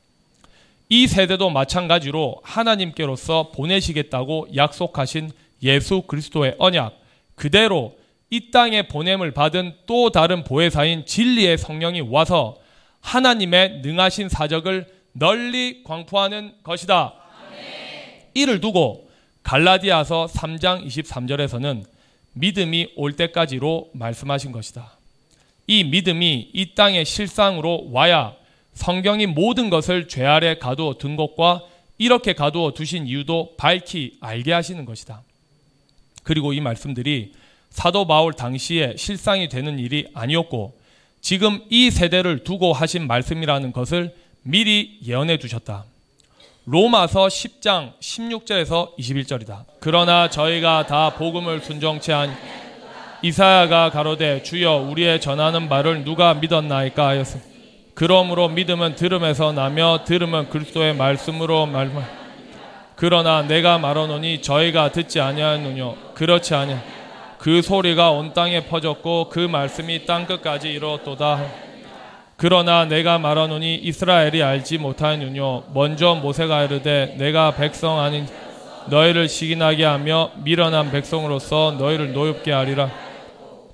이 0.93 1.07
세대도 1.07 1.51
마찬가지로 1.51 2.41
하나님께로서 2.43 3.51
보내시겠다고 3.51 4.49
약속하신 4.57 5.31
예수 5.63 6.01
그리스도의 6.01 6.55
언약 6.59 6.99
그대로 7.35 7.97
이 8.29 8.51
땅에 8.51 8.89
보냄을 8.89 9.31
받은 9.31 9.75
또 9.87 10.09
다른 10.09 10.43
보혜사인 10.43 11.05
진리의 11.05 11.57
성령이 11.57 12.01
와서 12.01 12.57
하나님의 12.99 13.79
능하신 13.83 14.27
사적을 14.27 14.85
널리 15.13 15.81
광포하는 15.85 16.55
것이다. 16.61 17.13
이를 18.33 18.59
두고 18.59 19.09
갈라디아서 19.43 20.27
3장 20.27 20.85
23절에서는 20.85 21.85
믿음이 22.33 22.91
올 22.97 23.13
때까지로 23.13 23.91
말씀하신 23.93 24.51
것이다. 24.51 24.97
이 25.67 25.85
믿음이 25.85 26.49
이 26.51 26.75
땅의 26.75 27.05
실상으로 27.05 27.91
와야 27.91 28.40
성경이 28.73 29.27
모든 29.27 29.69
것을 29.69 30.07
죄 30.07 30.25
아래 30.25 30.57
가두어 30.57 30.95
둔 30.97 31.15
것과 31.15 31.63
이렇게 31.97 32.33
가두어 32.33 32.73
두신 32.73 33.05
이유도 33.05 33.53
밝히 33.57 34.17
알게 34.21 34.53
하시는 34.53 34.85
것이다. 34.85 35.21
그리고 36.23 36.53
이 36.53 36.59
말씀들이 36.59 37.33
사도 37.69 38.05
바울 38.05 38.33
당시에 38.33 38.95
실상이 38.97 39.49
되는 39.49 39.79
일이 39.79 40.07
아니었고 40.13 40.73
지금 41.21 41.63
이 41.69 41.91
세대를 41.91 42.43
두고 42.43 42.73
하신 42.73 43.07
말씀이라는 43.07 43.71
것을 43.71 44.15
미리 44.43 44.99
예언해 45.05 45.37
두셨다. 45.37 45.85
로마서 46.65 47.27
10장 47.27 47.93
16절에서 47.99 48.97
21절이다. 48.97 49.65
그러나 49.79 50.29
저희가 50.29 50.85
다 50.85 51.13
복음을 51.15 51.61
순종치 51.61 52.11
한 52.11 52.35
이사야가 53.23 53.91
가로되 53.91 54.41
주여 54.41 54.77
우리의 54.89 55.21
전하는 55.21 55.69
말을 55.69 56.03
누가 56.03 56.33
믿었나이까 56.33 57.07
하였습니다. 57.07 57.50
그러므로 57.93 58.47
믿음은 58.49 58.95
들음에서 58.95 59.51
나며 59.51 60.03
들음은 60.05 60.49
그리스도의 60.49 60.95
말씀으로 60.95 61.65
말만 61.65 62.03
그러나 62.95 63.41
내가 63.41 63.77
말하노니 63.77 64.41
저희가 64.41 64.91
듣지 64.91 65.19
아니하느뇨 65.19 65.95
그렇지 66.13 66.55
아니하 66.55 66.81
그 67.41 67.63
소리가 67.63 68.11
온 68.11 68.33
땅에 68.33 68.65
퍼졌고 68.67 69.29
그 69.29 69.39
말씀이 69.39 70.05
땅 70.05 70.27
끝까지 70.27 70.69
이르렀도다. 70.73 71.43
그러나 72.37 72.85
내가 72.85 73.17
말하노니 73.17 73.77
이스라엘이 73.77 74.43
알지 74.43 74.77
못하느뇨 74.77 75.63
먼저 75.73 76.13
모세가 76.13 76.65
이르되 76.65 77.15
내가 77.17 77.49
백성 77.55 77.99
아닌 77.99 78.27
너희를 78.85 79.27
시기나게 79.27 79.85
하며 79.85 80.29
미련한 80.43 80.91
백성으로서 80.91 81.77
너희를 81.79 82.13
노엽게 82.13 82.51
하리라. 82.51 82.91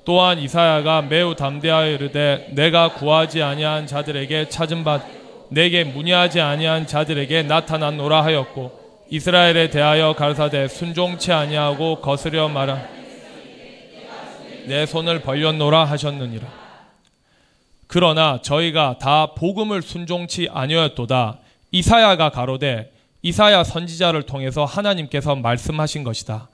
또한 0.07 0.39
이사야가 0.39 1.01
매우 1.01 1.35
담대하여 1.35 1.91
이르되 1.91 2.47
내가 2.53 2.93
구하지 2.93 3.43
아니한 3.43 3.87
자들에게 3.87 4.47
찾은 4.47 4.85
바 4.85 5.01
내게 5.49 5.83
문의하지 5.83 6.39
아니한 6.39 6.87
자들에게 6.87 7.43
나타났노라 7.43 8.23
하였고 8.23 9.05
이스라엘에 9.09 9.69
대하여 9.69 10.13
가르사대 10.13 10.69
순종치 10.69 11.33
아니하고 11.33 11.99
거스려 11.99 12.47
말하 12.47 12.87
내 14.67 14.85
손을 14.85 15.23
벌렸노라 15.23 15.83
하셨느니라. 15.83 16.47
그러나 17.87 18.39
저희가 18.41 18.99
다 18.99 19.33
복음을 19.35 19.81
순종치 19.81 20.47
아니었도다. 20.49 21.39
이사야가 21.71 22.29
가로되 22.29 22.93
이사야 23.23 23.65
선지자를 23.65 24.23
통해서 24.23 24.63
하나님께서 24.63 25.35
말씀하신 25.35 26.05
것이다 26.05 26.47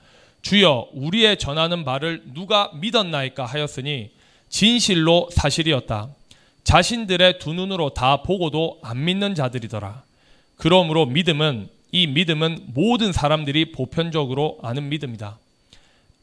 주여 0.43 0.89
우리의 0.93 1.37
전하는 1.37 1.83
말을 1.83 2.21
누가 2.33 2.69
믿었나이까 2.75 3.45
하였으니 3.45 4.11
진실로 4.49 5.29
사실이었다. 5.31 6.09
자신들의 6.63 7.39
두 7.39 7.53
눈으로 7.53 7.89
다 7.89 8.21
보고도 8.23 8.79
안 8.83 9.03
믿는 9.03 9.35
자들이더라. 9.35 10.03
그러므로 10.57 11.05
믿음은 11.05 11.69
이 11.91 12.07
믿음은 12.07 12.71
모든 12.73 13.11
사람들이 13.11 13.71
보편적으로 13.71 14.59
아는 14.61 14.89
믿음이다. 14.89 15.37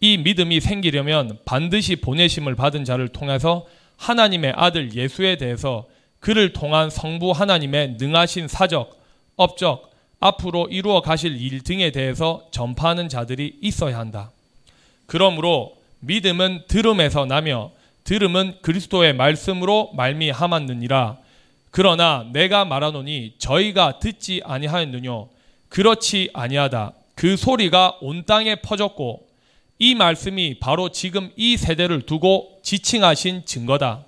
이 0.00 0.18
믿음이 0.18 0.60
생기려면 0.60 1.38
반드시 1.44 1.96
보내심을 1.96 2.54
받은 2.54 2.84
자를 2.84 3.08
통해서 3.08 3.66
하나님의 3.96 4.52
아들 4.56 4.94
예수에 4.94 5.36
대해서 5.36 5.86
그를 6.20 6.52
통한 6.52 6.90
성부 6.90 7.32
하나님의 7.32 7.96
능하신 7.98 8.48
사적, 8.48 8.98
업적, 9.36 9.89
앞으로 10.20 10.68
이루어 10.70 11.00
가실 11.00 11.40
일 11.40 11.62
등에 11.62 11.90
대해서 11.90 12.46
전파하는 12.50 13.08
자들이 13.08 13.56
있어야 13.62 13.98
한다. 13.98 14.30
그러므로 15.06 15.76
믿음은 16.00 16.64
들음에서 16.68 17.26
나며 17.26 17.72
들음은 18.04 18.58
그리스도의 18.62 19.14
말씀으로 19.14 19.90
말미암았느니라. 19.94 21.18
그러나 21.70 22.26
내가 22.32 22.64
말하노니 22.64 23.34
저희가 23.38 23.98
듣지 23.98 24.42
아니하였느뇨. 24.44 25.28
그렇지 25.68 26.30
아니하다. 26.32 26.92
그 27.14 27.36
소리가 27.36 27.98
온 28.00 28.24
땅에 28.26 28.56
퍼졌고 28.56 29.26
이 29.78 29.94
말씀이 29.94 30.58
바로 30.58 30.90
지금 30.90 31.30
이 31.36 31.56
세대를 31.56 32.02
두고 32.02 32.60
지칭하신 32.62 33.46
증거다. 33.46 34.04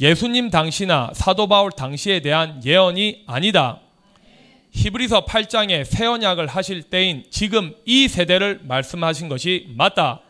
예수님 0.00 0.50
당시나 0.50 1.10
사도 1.14 1.46
바울 1.46 1.70
당시에 1.70 2.20
대한 2.20 2.60
예언이 2.64 3.24
아니다. 3.26 3.80
히브리서 4.74 5.24
8장에 5.24 5.84
새 5.84 6.04
언약을 6.04 6.46
하실 6.46 6.82
때인 6.82 7.24
지금 7.30 7.74
이 7.84 8.08
세대를 8.08 8.60
말씀하신 8.64 9.28
것이 9.28 9.68
맞다. 9.76 10.20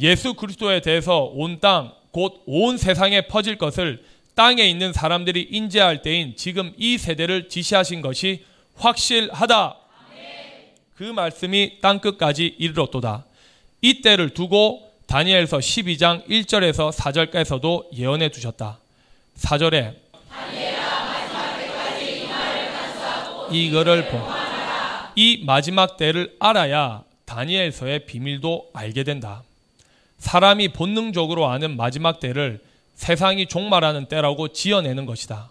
예수 0.00 0.34
그리스도에 0.34 0.80
대해서 0.80 1.24
온 1.24 1.60
땅, 1.60 1.92
곧 2.10 2.42
온 2.46 2.76
세상에 2.76 3.22
퍼질 3.22 3.56
것을 3.56 4.04
땅에 4.34 4.64
있는 4.64 4.92
사람들이 4.92 5.48
인지할 5.50 6.02
때인 6.02 6.34
지금 6.36 6.72
이 6.76 6.98
세대를 6.98 7.48
지시하신 7.48 8.00
것이 8.02 8.44
확실하다. 8.76 9.76
그 10.96 11.04
말씀이 11.04 11.78
땅 11.80 12.00
끝까지 12.00 12.56
이르렀도다. 12.58 13.24
이 13.80 14.02
때를 14.02 14.30
두고 14.30 14.92
다니엘서 15.06 15.58
12장 15.58 16.26
1절에서 16.28 16.92
4절까지도 16.92 17.96
예언해 17.96 18.28
두셨다. 18.28 18.78
4절에 19.38 20.01
이거를 23.54 24.08
보. 24.08 24.18
이 25.14 25.42
마지막 25.44 25.96
때를 25.96 26.34
알아야 26.38 27.04
다니엘서의 27.26 28.06
비밀도 28.06 28.70
알게 28.72 29.04
된다. 29.04 29.42
사람이 30.18 30.68
본능적으로 30.68 31.48
아는 31.48 31.76
마지막 31.76 32.20
때를 32.20 32.60
세상이 32.94 33.46
종말하는 33.46 34.06
때라고 34.06 34.48
지어내는 34.48 35.06
것이다. 35.06 35.50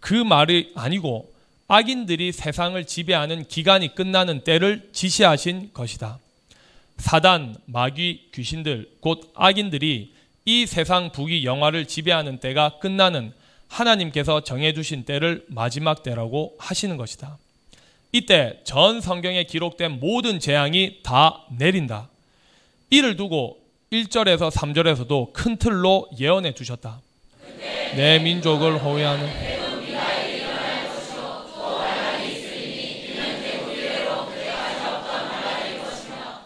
그 0.00 0.14
말이 0.14 0.72
아니고 0.74 1.32
악인들이 1.68 2.32
세상을 2.32 2.84
지배하는 2.84 3.46
기간이 3.46 3.94
끝나는 3.94 4.42
때를 4.42 4.88
지시하신 4.92 5.70
것이다. 5.72 6.18
사단, 6.96 7.56
마귀, 7.66 8.30
귀신들, 8.34 8.90
곧 9.00 9.32
악인들이 9.34 10.12
이 10.44 10.66
세상 10.66 11.12
부귀 11.12 11.44
영화를 11.44 11.86
지배하는 11.86 12.38
때가 12.40 12.78
끝나는 12.80 13.32
하나님께서 13.70 14.42
정해두신 14.42 15.04
때를 15.04 15.44
마지막 15.48 16.02
때라고 16.02 16.54
하시는 16.58 16.96
것이다. 16.96 17.38
이때 18.12 18.60
전 18.64 19.00
성경에 19.00 19.44
기록된 19.44 20.00
모든 20.00 20.40
재앙이 20.40 20.98
다 21.02 21.44
내린다. 21.56 22.08
이를 22.90 23.16
두고 23.16 23.58
1절에서 23.92 24.50
3절에서도 24.50 25.32
큰 25.32 25.56
틀로 25.56 26.08
예언해 26.18 26.52
주셨다. 26.52 27.00
내 27.94 28.18
민족을 28.18 28.82
호위하는 28.82 29.60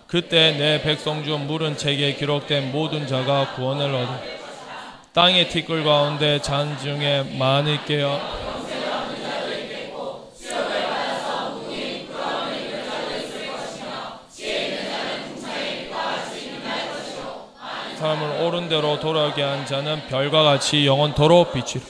그때 0.07 0.53
내 0.53 0.81
백성 0.81 1.25
중 1.25 1.47
물은 1.49 1.77
책에 1.77 2.15
기록된 2.15 2.71
모든 2.71 3.07
자가 3.07 3.55
구원을 3.57 3.93
얻을 3.93 4.34
땅의 5.15 5.49
티끌 5.49 5.85
가운데 5.85 6.41
잔 6.43 6.77
중에 6.77 7.23
많이 7.39 7.79
깨어 7.85 8.21
사람을 17.97 18.43
옳은 18.43 18.69
대로 18.69 18.99
돌아오게 18.99 19.41
한 19.41 19.65
자는 19.65 20.05
별과 20.09 20.43
같이 20.43 20.85
영원토록 20.85 21.53
빛이 21.53 21.83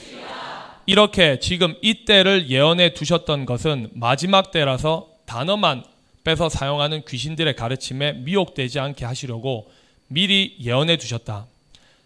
이렇게 0.85 1.39
지금 1.39 1.75
이 1.81 2.05
때를 2.05 2.47
예언해 2.51 2.93
두셨던 2.93 3.47
것은 3.47 3.89
마지막 3.95 4.51
때라서 4.51 5.07
단어만 5.25 5.83
빼서 6.23 6.47
사용하는 6.47 7.01
귀신들의 7.07 7.55
가르침에 7.55 8.13
미혹되지 8.13 8.79
않게 8.79 9.03
하시려고 9.03 9.67
미리 10.09 10.55
예언해 10.61 10.97
두셨다. 10.97 11.47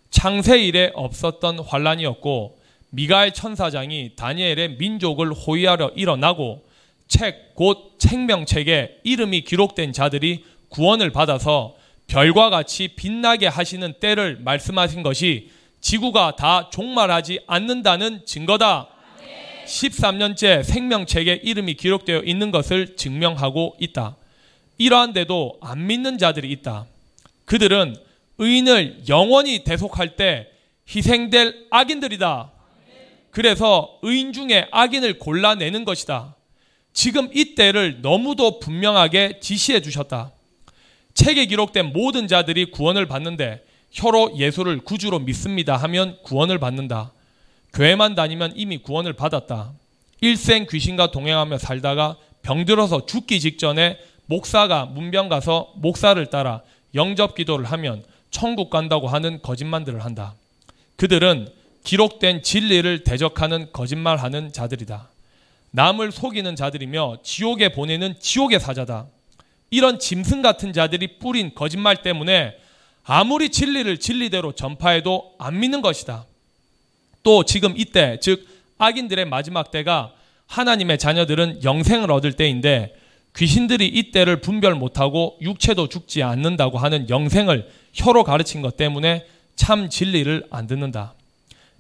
창세 0.10 0.60
일에 0.60 0.92
없었던 0.94 1.60
환란이었고 1.60 2.58
미가엘 2.92 3.34
천사장이 3.34 4.16
다니엘의 4.16 4.78
민족을 4.78 5.32
호위하려 5.34 5.92
일어나고 5.96 6.64
책 7.08 7.50
곧 7.60 7.96
책명책에 7.98 9.02
이름이 9.04 9.42
기록된 9.42 9.92
자들이 9.92 10.46
구원을 10.70 11.10
받아서 11.10 11.76
별과 12.08 12.50
같이 12.50 12.88
빛나게 12.88 13.48
하시는 13.48 13.94
때를 14.00 14.38
말씀하신 14.40 15.04
것이 15.04 15.52
지구가 15.82 16.38
다 16.38 16.70
종말하지 16.70 17.42
않는다는 17.48 18.26
증거다. 18.26 18.88
13년째 19.66 20.64
생명책에 20.64 21.42
이름이 21.44 21.74
기록되어 21.74 22.22
있는 22.22 22.52
것을 22.52 22.96
증명하고 22.96 23.76
있다. 23.82 24.16
이러한데도 24.78 25.58
안 25.60 25.86
믿는 25.86 26.18
자들이 26.18 26.50
있다. 26.52 26.86
그들은 27.44 27.98
의인을 28.40 29.04
영원히 29.08 29.64
대속할 29.64 30.16
때 30.16 30.48
희생될 30.88 31.68
악인들이다. 31.70 32.52
그래서 33.32 34.00
의인 34.02 34.34
중에 34.34 34.68
악인을 34.72 35.20
골라내는 35.20 35.86
것이다. 35.86 36.36
지금 36.94 37.30
이 37.34 37.54
때를 37.54 38.02
너무도 38.02 38.60
분명하게 38.60 39.40
지시해 39.40 39.82
주셨다. 39.82 40.32
책에 41.14 41.46
기록된 41.46 41.94
모든 41.94 42.28
자들이 42.28 42.72
구원을 42.72 43.06
받는데 43.06 43.64
혀로 43.92 44.38
예수를 44.38 44.80
구주로 44.80 45.20
믿습니다 45.20 45.76
하면 45.78 46.18
구원을 46.24 46.58
받는다. 46.60 47.14
교회만 47.74 48.16
다니면 48.16 48.54
이미 48.56 48.78
구원을 48.78 49.14
받았다. 49.14 49.74
일생 50.22 50.66
귀신과 50.70 51.12
동행하며 51.12 51.58
살다가 51.58 52.18
병들어서 52.42 53.06
죽기 53.06 53.40
직전에 53.40 54.00
목사가 54.26 54.86
문병 54.86 55.30
가서 55.30 55.74
목사를 55.76 56.24
따라 56.28 56.62
영접 56.96 57.36
기도를 57.36 57.66
하면 57.66 58.04
천국 58.32 58.70
간다고 58.70 59.08
하는 59.08 59.42
거짓말들을 59.42 60.04
한다. 60.04 60.36
그들은 60.96 61.48
기록된 61.84 62.44
진리를 62.44 63.04
대적하는 63.04 63.72
거짓말하는 63.72 64.52
자들이다. 64.52 65.10
남을 65.72 66.12
속이는 66.12 66.56
자들이며 66.56 67.18
지옥에 67.24 67.70
보내는 67.70 68.16
지옥의 68.20 68.60
사자다. 68.60 69.08
이런 69.70 70.00
짐승 70.00 70.42
같은 70.42 70.74
자들이 70.74 71.20
뿌린 71.20 71.54
거짓말 71.54 72.02
때문에 72.02 72.56
아무리 73.04 73.50
진리를 73.50 73.98
진리대로 73.98 74.54
전파해도 74.54 75.34
안 75.40 75.60
믿는 75.60 75.82
것이다. 75.82 76.26
또 77.24 77.44
지금 77.44 77.74
이때, 77.78 78.18
즉, 78.22 78.48
악인들의 78.78 79.26
마지막 79.26 79.72
때가 79.72 80.14
하나님의 80.48 80.98
자녀들은 80.98 81.64
영생을 81.64 82.12
얻을 82.12 82.34
때인데 82.34 82.94
귀신들이 83.36 83.88
이때를 83.88 84.42
분별 84.42 84.74
못하고 84.74 85.38
육체도 85.42 85.88
죽지 85.90 86.24
않는다고 86.24 86.78
하는 86.78 87.10
영생을 87.10 87.70
혀로 87.94 88.24
가르친 88.24 88.62
것 88.62 88.78
때문에 88.78 89.26
참 89.56 89.90
진리를 89.90 90.48
안 90.50 90.68
듣는다. 90.68 91.14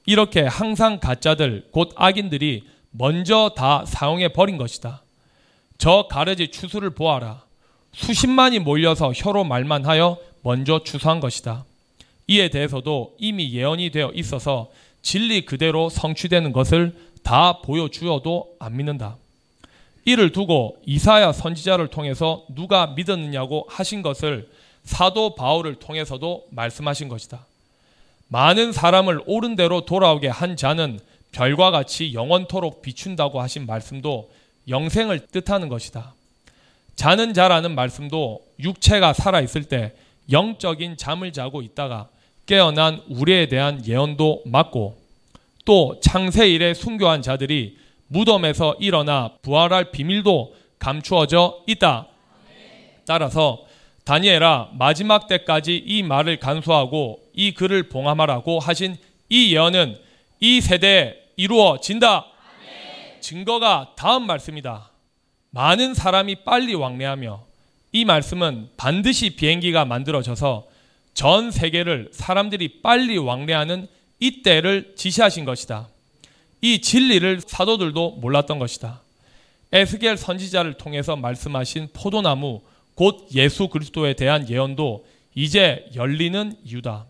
이렇게 0.05 0.41
항상 0.41 0.99
가짜들, 0.99 1.67
곧 1.71 1.91
악인들이 1.95 2.63
먼저 2.91 3.51
다 3.55 3.83
사용해 3.85 4.29
버린 4.29 4.57
것이다. 4.57 5.03
저 5.77 6.07
가르지 6.09 6.49
추수를 6.49 6.89
보아라. 6.91 7.43
수십만이 7.93 8.59
몰려서 8.59 9.11
혀로 9.15 9.43
말만 9.43 9.85
하여 9.85 10.17
먼저 10.41 10.81
추수한 10.83 11.19
것이다. 11.19 11.65
이에 12.27 12.49
대해서도 12.49 13.15
이미 13.17 13.51
예언이 13.53 13.91
되어 13.91 14.11
있어서 14.13 14.69
진리 15.01 15.45
그대로 15.45 15.89
성취되는 15.89 16.51
것을 16.51 16.95
다 17.23 17.61
보여주어도 17.61 18.55
안 18.59 18.77
믿는다. 18.77 19.17
이를 20.05 20.31
두고 20.31 20.77
이사야 20.85 21.31
선지자를 21.31 21.87
통해서 21.87 22.45
누가 22.49 22.87
믿었느냐고 22.87 23.65
하신 23.69 24.01
것을 24.01 24.49
사도 24.83 25.35
바울을 25.35 25.75
통해서도 25.75 26.47
말씀하신 26.51 27.07
것이다. 27.09 27.45
많은 28.27 28.71
사람을 28.71 29.21
옳은 29.25 29.55
대로 29.55 29.85
돌아오게 29.85 30.27
한 30.27 30.55
자는 30.55 30.99
별과 31.31 31.71
같이 31.71 32.13
영원토록 32.13 32.81
비춘다고 32.81 33.41
하신 33.41 33.65
말씀도 33.65 34.31
영생을 34.67 35.27
뜻하는 35.27 35.69
것이다. 35.69 36.13
자는 36.95 37.33
자라는 37.33 37.75
말씀도 37.75 38.41
육체가 38.59 39.13
살아있을 39.13 39.63
때 39.63 39.93
영적인 40.31 40.97
잠을 40.97 41.33
자고 41.33 41.61
있다가 41.61 42.09
깨어난 42.45 43.03
우리에 43.09 43.47
대한 43.47 43.85
예언도 43.85 44.43
맞고 44.45 44.97
또 45.65 45.99
창세 46.01 46.49
일에 46.49 46.73
순교한 46.73 47.21
자들이 47.21 47.77
무덤에서 48.07 48.75
일어나 48.79 49.33
부활할 49.41 49.91
비밀도 49.91 50.53
감추어져 50.79 51.63
있다. 51.67 52.07
따라서 53.05 53.65
다니엘아 54.09 54.71
마지막 54.73 55.27
때까지 55.27 55.83
이 55.85 56.01
말을 56.01 56.39
간수하고 56.39 57.21
이 57.31 57.53
글을 57.53 57.89
봉함하라고 57.89 58.59
하신 58.59 58.97
이 59.29 59.53
예언은 59.53 59.99
이 60.39 60.61
세대에 60.61 61.15
이루어진다. 61.35 62.25
증거가 63.21 63.93
다음 63.95 64.25
말씀이다. 64.25 64.89
많은 65.51 65.93
사람이 65.93 66.37
빨리 66.43 66.73
왕래하며 66.73 67.45
이 67.91 68.03
말씀은 68.03 68.69
반드시 68.77 69.35
비행기가 69.35 69.85
만들어져서 69.85 70.65
전 71.13 71.51
세계를 71.51 72.09
사람들이 72.11 72.81
빨리 72.81 73.15
왕래하는 73.19 73.87
이때를 74.19 74.93
지시하신 74.95 75.45
것이다. 75.45 75.87
이 76.61 76.81
진리를 76.81 77.41
사도들도 77.45 78.17
몰랐던 78.21 78.57
것이다. 78.57 79.01
에스겔 79.71 80.17
선지자를 80.17 80.79
통해서 80.79 81.15
말씀하신 81.15 81.89
포도나무 81.93 82.61
곧 82.99 83.27
예수 83.33 83.69
그리스도에 83.69 84.13
대한 84.13 84.49
예언도 84.49 85.05
이제 85.33 85.89
열리는 85.95 86.53
이유다. 86.65 87.05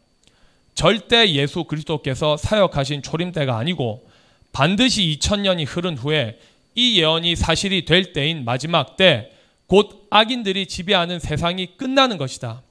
절대 0.76 1.28
예수 1.34 1.64
그리스도께서 1.64 2.38
사역하신 2.38 3.02
초림 3.02 3.32
때가 3.32 3.58
아니고 3.58 4.08
반드시 4.52 5.18
2000년이 5.20 5.66
흐른 5.68 5.98
후에 5.98 6.38
이 6.76 7.00
예언이 7.00 7.36
사실이 7.36 7.86
될 7.86 8.14
때인 8.14 8.46
마지막 8.46 8.96
때 8.96 9.32
곧 9.70 10.08
악인들이 10.10 10.66
지배하는 10.66 11.20
세상이 11.20 11.78
끝나는 11.78 12.18
것이다. 12.18 12.64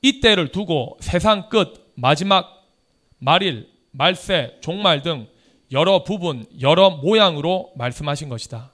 이 0.00 0.20
때를 0.20 0.48
두고 0.48 0.96
세상 1.00 1.50
끝 1.50 1.92
마지막 1.94 2.66
말일, 3.18 3.68
말세, 3.90 4.56
종말 4.62 5.02
등 5.02 5.28
여러 5.70 6.02
부분, 6.02 6.46
여러 6.62 6.90
모양으로 6.90 7.72
말씀하신 7.76 8.30
것이다. 8.30 8.73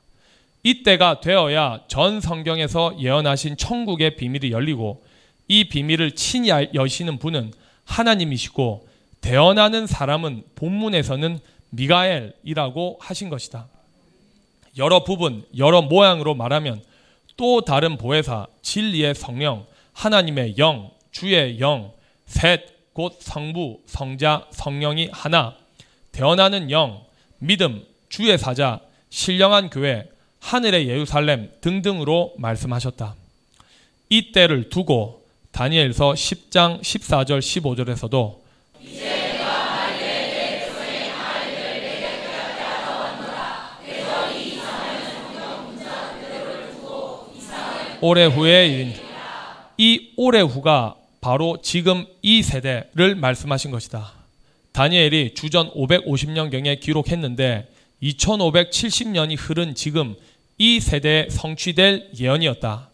이때가 0.62 1.20
되어야 1.20 1.80
전 1.88 2.20
성경에서 2.20 2.96
예언하신 2.98 3.56
천국의 3.56 4.16
비밀이 4.16 4.50
열리고 4.50 5.02
이 5.48 5.68
비밀을 5.68 6.14
친히 6.14 6.50
여시는 6.50 7.18
분은 7.18 7.52
하나님이시고 7.84 8.86
대언하는 9.20 9.86
사람은 9.86 10.44
본문에서는 10.54 11.40
미가엘이라고 11.70 12.98
하신 13.00 13.28
것이다. 13.28 13.68
여러 14.76 15.02
부분, 15.04 15.44
여러 15.56 15.82
모양으로 15.82 16.34
말하면 16.34 16.82
또 17.36 17.62
다른 17.62 17.96
보혜사, 17.96 18.46
진리의 18.62 19.14
성령, 19.14 19.66
하나님의 19.92 20.56
영, 20.58 20.90
주의 21.10 21.58
영, 21.58 21.92
셋, 22.26 22.92
곧 22.92 23.16
성부, 23.18 23.80
성자, 23.86 24.46
성령이 24.50 25.08
하나, 25.12 25.56
대언하는 26.12 26.70
영, 26.70 27.02
믿음, 27.38 27.84
주의 28.08 28.36
사자, 28.38 28.80
신령한 29.08 29.70
교회, 29.70 30.08
하늘의 30.40 30.88
예루살렘 30.88 31.50
등등으로 31.60 32.34
말씀하셨다. 32.38 33.14
이 34.08 34.32
때를 34.32 34.68
두고 34.68 35.24
다니엘서 35.52 36.12
10장 36.14 36.80
14절 36.80 37.38
15절에서도 37.38 38.40
올해 48.02 48.24
후에 48.24 48.66
일인 48.66 48.94
이 49.76 50.12
올해 50.16 50.40
후가 50.40 50.96
바로 51.20 51.58
지금 51.62 52.06
이 52.22 52.42
세대를 52.42 53.14
말씀하신 53.14 53.70
것이다. 53.70 54.12
다니엘이 54.72 55.34
주전 55.34 55.70
550년경에 55.72 56.80
기록했는데 56.80 57.68
2570년이 58.02 59.36
흐른 59.38 59.74
지금 59.74 60.14
이 60.60 60.78
세대에 60.78 61.30
성취될 61.30 62.10
예언이었다. 62.20 62.90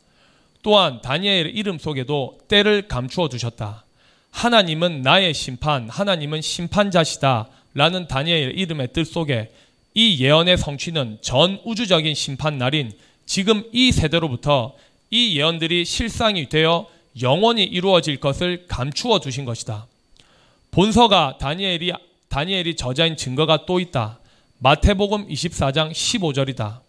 또한 0.62 1.00
다니엘의 1.00 1.50
이름 1.52 1.80
속에도 1.80 2.38
때를 2.46 2.86
감추어 2.86 3.28
두셨다. 3.28 3.84
하나님은 4.30 5.02
나의 5.02 5.34
심판, 5.34 5.88
하나님은 5.88 6.42
심판자시다. 6.42 7.48
라는 7.74 8.06
다니엘의 8.06 8.54
이름의 8.54 8.92
뜻 8.92 9.04
속에 9.04 9.50
이 9.94 10.22
예언의 10.22 10.58
성취는 10.58 11.18
전 11.22 11.58
우주적인 11.64 12.14
심판 12.14 12.56
날인 12.56 12.92
지금 13.26 13.64
이 13.72 13.90
세대로부터 13.90 14.76
이 15.10 15.36
예언들이 15.36 15.84
실상이 15.84 16.48
되어 16.48 16.86
영원히 17.20 17.64
이루어질 17.64 18.20
것을 18.20 18.66
감추어 18.68 19.18
두신 19.18 19.44
것이다. 19.44 19.88
본서가 20.70 21.38
다니엘이 21.40 21.92
다니엘이 22.28 22.76
저자인 22.76 23.16
증거가 23.16 23.66
또 23.66 23.80
있다. 23.80 24.20
마태복음 24.60 25.26
24장 25.26 25.90
15절이다. 25.90 26.85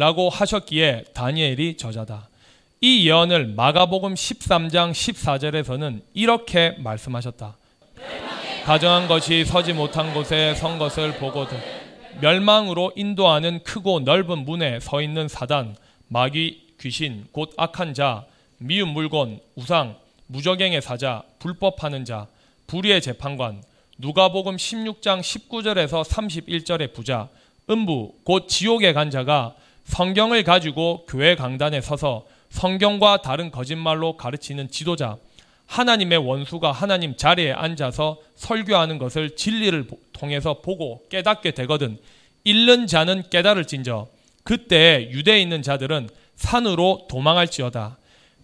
라고 0.00 0.30
하셨기에 0.30 1.04
다니엘이 1.12 1.76
저자다. 1.76 2.30
이 2.80 3.06
예언을 3.06 3.48
마가복음 3.48 4.14
13장 4.14 4.92
14절에서는 4.92 6.00
이렇게 6.14 6.70
말씀하셨다. 6.78 7.54
가정한 8.64 9.08
것이 9.08 9.44
서지 9.44 9.74
못한 9.74 10.14
곳에 10.14 10.54
선 10.54 10.78
것을 10.78 11.18
보거든 11.18 11.58
멸망으로 12.22 12.94
인도하는 12.96 13.62
크고 13.62 14.00
넓은 14.00 14.46
문에 14.46 14.80
서 14.80 15.02
있는 15.02 15.28
사단, 15.28 15.76
마귀, 16.08 16.76
귀신, 16.80 17.26
곧 17.32 17.52
악한 17.58 17.92
자, 17.92 18.24
미운 18.56 18.88
물건, 18.88 19.38
우상, 19.54 19.96
무적행의 20.28 20.80
사자, 20.80 21.24
불법하는 21.40 22.06
자, 22.06 22.26
불의의 22.68 23.02
재판관, 23.02 23.62
누가복음 23.98 24.56
16장 24.56 25.20
19절에서 25.20 26.02
31절의 26.06 26.94
부자, 26.94 27.28
음부, 27.68 28.14
곧 28.24 28.48
지옥에 28.48 28.94
간 28.94 29.10
자가 29.10 29.56
성경을 29.90 30.44
가지고 30.44 31.04
교회 31.06 31.34
강단에 31.34 31.80
서서 31.80 32.24
성경과 32.48 33.22
다른 33.22 33.50
거짓말로 33.50 34.16
가르치는 34.16 34.70
지도자, 34.70 35.16
하나님의 35.66 36.18
원수가 36.18 36.72
하나님 36.72 37.16
자리에 37.16 37.52
앉아서 37.52 38.18
설교하는 38.36 38.98
것을 38.98 39.36
진리를 39.36 39.88
통해서 40.12 40.60
보고 40.62 41.02
깨닫게 41.08 41.50
되거든. 41.52 41.98
잃는 42.44 42.86
자는 42.86 43.24
깨달을진저 43.30 44.06
그때 44.44 45.08
유대에 45.10 45.40
있는 45.40 45.62
자들은 45.62 46.08
산으로 46.36 47.06
도망할지어다. 47.08 47.98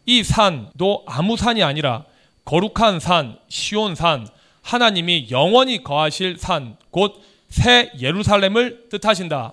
이 0.04 0.22
산도 0.22 1.04
아무 1.06 1.36
산이 1.36 1.62
아니라 1.62 2.04
거룩한 2.44 3.00
산, 3.00 3.38
시온 3.48 3.94
산, 3.94 4.28
하나님이 4.62 5.28
영원히 5.30 5.82
거하실 5.82 6.38
산, 6.38 6.76
곧 6.90 7.36
새 7.48 7.90
예루살렘을 8.00 8.88
뜻하신다. 8.90 9.52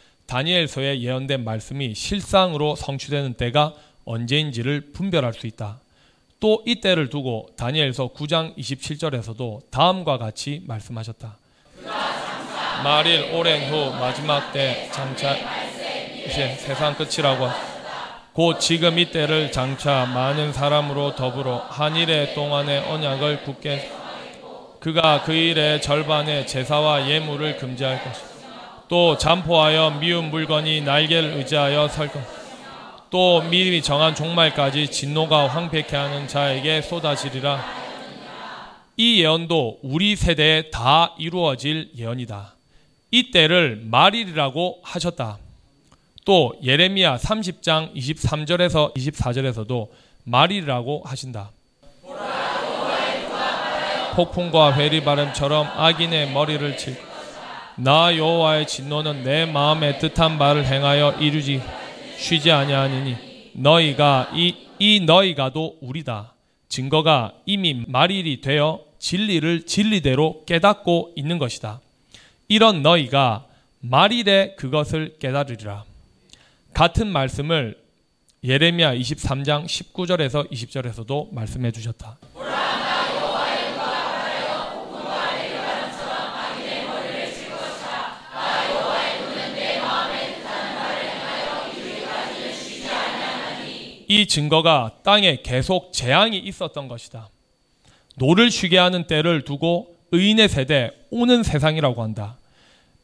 다니엘서에 0.31 1.01
예언된 1.01 1.43
말씀이 1.43 1.93
실상으로 1.93 2.77
성취되는 2.77 3.33
때가 3.33 3.73
언제인지를 4.05 4.91
분별할 4.93 5.33
수 5.33 5.45
있다. 5.45 5.81
또 6.39 6.63
이 6.65 6.79
때를 6.79 7.09
두고 7.09 7.49
다니엘서 7.57 8.13
9장 8.15 8.57
27절에서도 8.57 9.69
다음과 9.69 10.17
같이 10.17 10.63
말씀하셨다. 10.65 11.35
말일 12.81 13.33
오랜 13.33 13.69
후 13.69 13.91
마지막 13.99 14.53
때 14.53 14.89
장차 14.93 15.35
이제 16.25 16.55
세상 16.55 16.95
끝이라고 16.95 17.49
곧 18.31 18.57
지금 18.61 18.99
이 18.99 19.11
때를 19.11 19.51
장차 19.51 20.05
많은 20.05 20.53
사람으로 20.53 21.17
더불어 21.17 21.57
한 21.57 21.97
일의 21.97 22.33
동안의 22.35 22.89
언약을 22.89 23.43
굳게 23.43 23.91
그가 24.79 25.23
그 25.23 25.33
일의 25.33 25.81
절반의 25.81 26.47
제사와 26.47 27.09
예물을 27.09 27.57
금지할 27.57 28.01
것이다. 28.01 28.30
또 28.91 29.17
잠포하여 29.17 29.91
미운 30.01 30.31
물건이 30.31 30.81
날개를 30.81 31.35
의지하여 31.37 31.87
설 31.87 32.09
것. 32.09 32.19
또 33.09 33.41
미리 33.43 33.81
정한 33.81 34.13
종말까지 34.13 34.91
진노가 34.91 35.47
황폐케 35.47 35.95
하는 35.95 36.27
자에게 36.27 36.81
쏟아지리라. 36.81 37.63
이 38.97 39.21
예언도 39.21 39.79
우리 39.81 40.17
세대에 40.17 40.71
다 40.71 41.15
이루어질 41.17 41.91
예언이다. 41.97 42.53
이 43.11 43.31
때를 43.31 43.81
말일이라고 43.85 44.81
하셨다. 44.83 45.37
또 46.25 46.53
예레미야 46.61 47.15
30장 47.15 47.95
23절에서 47.95 48.93
24절에서도 48.93 49.87
말일이라고 50.25 51.03
하신다. 51.05 51.51
폭풍과 54.15 54.73
회리 54.73 55.01
바람처럼 55.01 55.65
악인의 55.77 56.31
머리를 56.33 56.75
칠. 56.75 57.10
나 57.77 58.15
여호와의 58.15 58.67
진노는 58.67 59.23
내 59.23 59.45
마음에 59.45 59.97
뜻한 59.97 60.37
바를 60.37 60.65
행하여 60.65 61.13
이루지 61.19 61.61
쉬지 62.17 62.51
아니하니니 62.51 63.51
너희가 63.53 64.31
이, 64.33 64.55
이 64.79 64.99
너희가도 65.01 65.77
우리다. 65.81 66.33
증거가 66.69 67.33
이미 67.45 67.83
말일이 67.87 68.41
되어 68.41 68.81
진리를 68.99 69.65
진리대로 69.65 70.43
깨닫고 70.45 71.13
있는 71.15 71.37
것이다. 71.37 71.81
이런 72.47 72.81
너희가 72.81 73.45
말일에 73.79 74.55
그것을 74.55 75.15
깨달으리라. 75.19 75.83
같은 76.73 77.07
말씀을 77.07 77.77
예레미야 78.43 78.95
23장 78.95 79.65
19절에서 79.65 80.49
20절에서도 80.51 81.33
말씀해 81.33 81.71
주셨다. 81.71 82.17
이 94.11 94.25
증거가 94.25 94.91
땅에 95.03 95.37
계속 95.41 95.93
재앙이 95.93 96.37
있었던 96.37 96.89
것이다. 96.89 97.29
노를 98.17 98.51
쉬게 98.51 98.77
하는 98.77 99.07
때를 99.07 99.43
두고 99.43 99.95
의인의 100.11 100.49
세대, 100.49 100.91
오는 101.11 101.43
세상이라고 101.43 102.03
한다. 102.03 102.37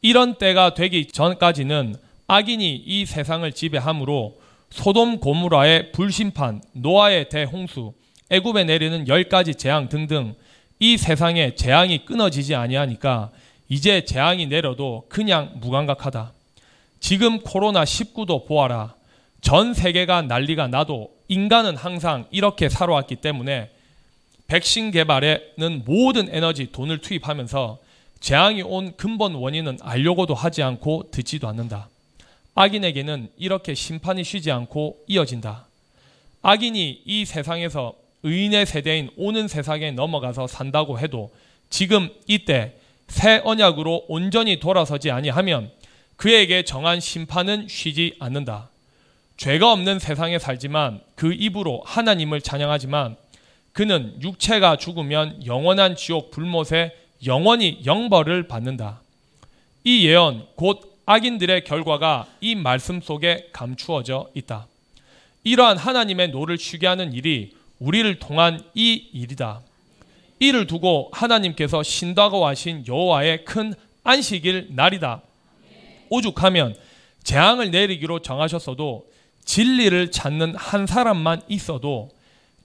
이런 0.01 0.37
때가 0.37 0.73
되기 0.73 1.05
전까지는 1.05 1.95
악인이 2.27 2.83
이 2.85 3.05
세상을 3.05 3.49
지배함으로 3.49 4.37
소돔 4.69 5.21
고모라의 5.21 5.93
불심판, 5.93 6.61
노아의 6.73 7.29
대홍수, 7.29 7.93
애굽에 8.29 8.65
내리는 8.65 9.07
열 9.07 9.29
가지 9.29 9.55
재앙 9.55 9.87
등등 9.87 10.35
이 10.77 10.97
세상에 10.97 11.55
재앙이 11.55 12.03
끊어지지 12.03 12.53
아니하니까 12.53 13.31
이제 13.69 14.03
재앙이 14.03 14.47
내려도 14.47 15.05
그냥 15.07 15.53
무감각하다. 15.61 16.33
지금 16.99 17.39
코로나 17.39 17.85
19도 17.85 18.45
보아라. 18.45 18.96
전 19.47 19.73
세계가 19.73 20.23
난리가 20.23 20.67
나도 20.67 21.09
인간은 21.29 21.77
항상 21.77 22.25
이렇게 22.31 22.67
살아왔기 22.67 23.15
때문에 23.15 23.69
백신 24.47 24.91
개발에는 24.91 25.83
모든 25.85 26.27
에너지 26.35 26.73
돈을 26.73 26.97
투입하면서 26.97 27.79
재앙이 28.19 28.63
온 28.63 28.97
근본 28.97 29.35
원인은 29.35 29.77
알려고도 29.81 30.33
하지 30.33 30.63
않고 30.63 31.11
듣지도 31.11 31.47
않는다. 31.47 31.87
악인에게는 32.55 33.29
이렇게 33.37 33.73
심판이 33.73 34.25
쉬지 34.25 34.51
않고 34.51 34.97
이어진다. 35.07 35.67
악인이 36.41 37.03
이 37.05 37.23
세상에서 37.23 37.93
의인의 38.23 38.65
세대인 38.65 39.11
오는 39.15 39.47
세상에 39.47 39.91
넘어가서 39.91 40.47
산다고 40.47 40.99
해도 40.99 41.31
지금 41.69 42.09
이때 42.27 42.73
새 43.07 43.41
언약으로 43.45 44.07
온전히 44.09 44.59
돌아서지 44.59 45.09
아니하면 45.09 45.71
그에게 46.17 46.63
정한 46.63 46.99
심판은 46.99 47.69
쉬지 47.69 48.17
않는다. 48.19 48.71
죄가 49.37 49.71
없는 49.71 49.99
세상에 49.99 50.39
살지만 50.39 50.99
그 51.15 51.31
입으로 51.31 51.83
하나님을 51.85 52.41
찬양하지만 52.41 53.15
그는 53.71 54.19
육체가 54.21 54.77
죽으면 54.77 55.45
영원한 55.45 55.95
지옥 55.95 56.31
불못에 56.31 56.95
영원히 57.25 57.81
영벌을 57.85 58.47
받는다. 58.47 59.01
이 59.83 60.07
예언 60.07 60.47
곧 60.55 60.97
악인들의 61.05 61.63
결과가 61.63 62.25
이 62.41 62.55
말씀 62.55 62.99
속에 62.99 63.49
감추어져 63.53 64.29
있다. 64.33 64.67
이러한 65.43 65.77
하나님의 65.77 66.29
노를 66.29 66.57
쉬게 66.57 66.87
하는 66.87 67.13
일이 67.13 67.55
우리를 67.79 68.19
통한 68.19 68.59
이 68.73 68.93
일이다. 69.13 69.61
이를 70.39 70.67
두고 70.67 71.09
하나님께서 71.13 71.83
쉰다고 71.83 72.45
하신 72.45 72.85
여호와의 72.87 73.45
큰 73.45 73.73
안식일 74.03 74.69
날이다. 74.71 75.21
오죽하면 76.09 76.75
재앙을 77.23 77.71
내리기로 77.71 78.19
정하셨어도 78.19 79.05
진리를 79.47 80.11
찾는 80.11 80.55
한 80.55 80.85
사람만 80.85 81.41
있어도 81.47 82.09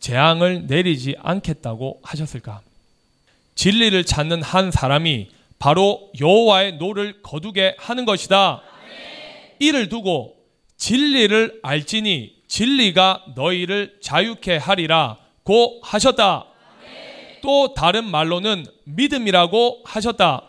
재앙을 0.00 0.66
내리지 0.66 1.14
않겠다고 1.20 2.00
하셨을까? 2.02 2.60
진리를 3.54 4.04
찾는 4.04 4.42
한 4.42 4.72
사람이 4.72 5.28
바로 5.60 6.10
여호와의 6.20 6.78
노를 6.78 7.22
거두게 7.22 7.76
하는 7.78 8.04
것이다. 8.04 8.62
이를 9.60 9.88
두고 9.88 10.34
진리를 10.76 11.60
알지니 11.62 12.34
진리가 12.48 13.26
너희를 13.36 13.98
자유케 14.02 14.56
하리라 14.56 15.18
고 15.44 15.80
하셨다. 15.84 16.46
또 17.42 17.74
다른 17.74 18.04
말로는 18.10 18.66
믿음이라고 18.84 19.82
하셨다. 19.84 20.42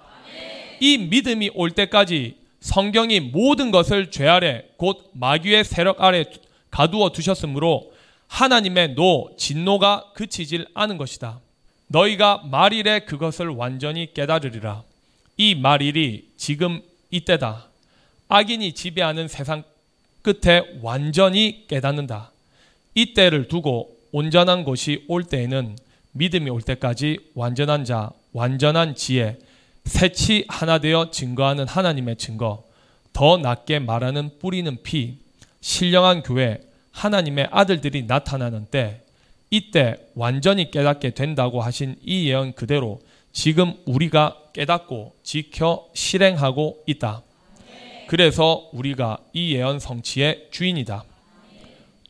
이 0.79 0.97
믿음이 0.97 1.51
올 1.53 1.69
때까지 1.69 2.42
성경이 2.63 3.19
모든 3.19 3.71
것을 3.71 4.09
죄 4.09 4.25
아래 4.25 4.63
곧 4.77 5.11
마귀의 5.11 5.65
세력 5.65 6.01
아래 6.01 6.23
가두어 6.71 7.11
두셨으므로 7.11 7.91
하나님의 8.27 8.95
노 8.95 9.31
진노가 9.37 10.11
그치질 10.15 10.67
않은 10.73 10.97
것이다. 10.97 11.41
너희가 11.87 12.43
말일에 12.49 13.01
그것을 13.01 13.49
완전히 13.49 14.13
깨달으리라. 14.13 14.83
이 15.35 15.55
말일이 15.55 16.29
지금 16.37 16.81
이때다. 17.11 17.67
악인이 18.29 18.71
지배하는 18.71 19.27
세상 19.27 19.63
끝에 20.21 20.63
완전히 20.81 21.65
깨닫는다. 21.67 22.31
이때를 22.95 23.49
두고 23.49 23.93
온전한 24.13 24.63
것이 24.63 25.03
올 25.09 25.25
때에는 25.25 25.75
믿음이 26.13 26.49
올 26.49 26.61
때까지 26.61 27.19
완전한 27.35 27.83
자, 27.83 28.11
완전한 28.31 28.95
지혜, 28.95 29.37
새치 29.85 30.45
하나 30.47 30.79
되어 30.79 31.11
증거하는 31.11 31.67
하나님의 31.67 32.17
증거, 32.17 32.63
더 33.11 33.37
낮게 33.37 33.79
말하는 33.79 34.39
뿌리는 34.39 34.81
피, 34.83 35.19
신령한 35.61 36.23
교회, 36.23 36.61
하나님의 36.91 37.49
아들들이 37.51 38.03
나타나는 38.03 38.67
때, 38.71 39.01
이때 39.49 39.97
완전히 40.15 40.71
깨닫게 40.71 41.11
된다고 41.11 41.61
하신 41.61 41.97
이 42.01 42.27
예언 42.27 42.53
그대로 42.53 42.99
지금 43.31 43.75
우리가 43.85 44.37
깨닫고 44.53 45.15
지켜 45.23 45.87
실행하고 45.93 46.83
있다. 46.87 47.21
그래서 48.07 48.69
우리가 48.73 49.19
이 49.33 49.53
예언 49.53 49.79
성취의 49.79 50.47
주인이다. 50.51 51.03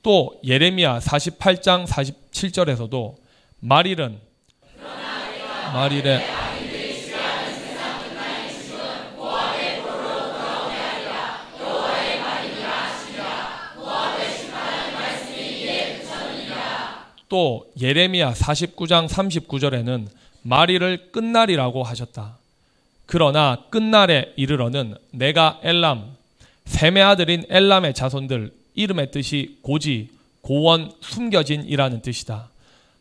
또 0.03 0.39
예레미야 0.45 0.99
48장 0.99 1.85
47절에서도 1.85 3.15
말일은 3.59 4.19
말일에 5.73 6.42
또 17.33 17.65
예레미야 17.81 18.33
49장 18.33 19.07
39절에는 19.07 20.05
마리를 20.43 21.11
끝날이라고 21.11 21.81
하셨다. 21.81 22.37
그러나 23.07 23.57
끝날에 23.71 24.33
이르러는 24.35 24.93
내가 25.09 25.59
엘람 25.63 26.15
셈의 26.65 27.01
아들인 27.01 27.43
엘람의 27.49 27.95
자손들 27.95 28.53
이름의 28.75 29.09
뜻이 29.09 29.57
고지 29.63 30.09
고원 30.41 30.91
숨겨진이라는 31.01 32.03
뜻이다. 32.03 32.49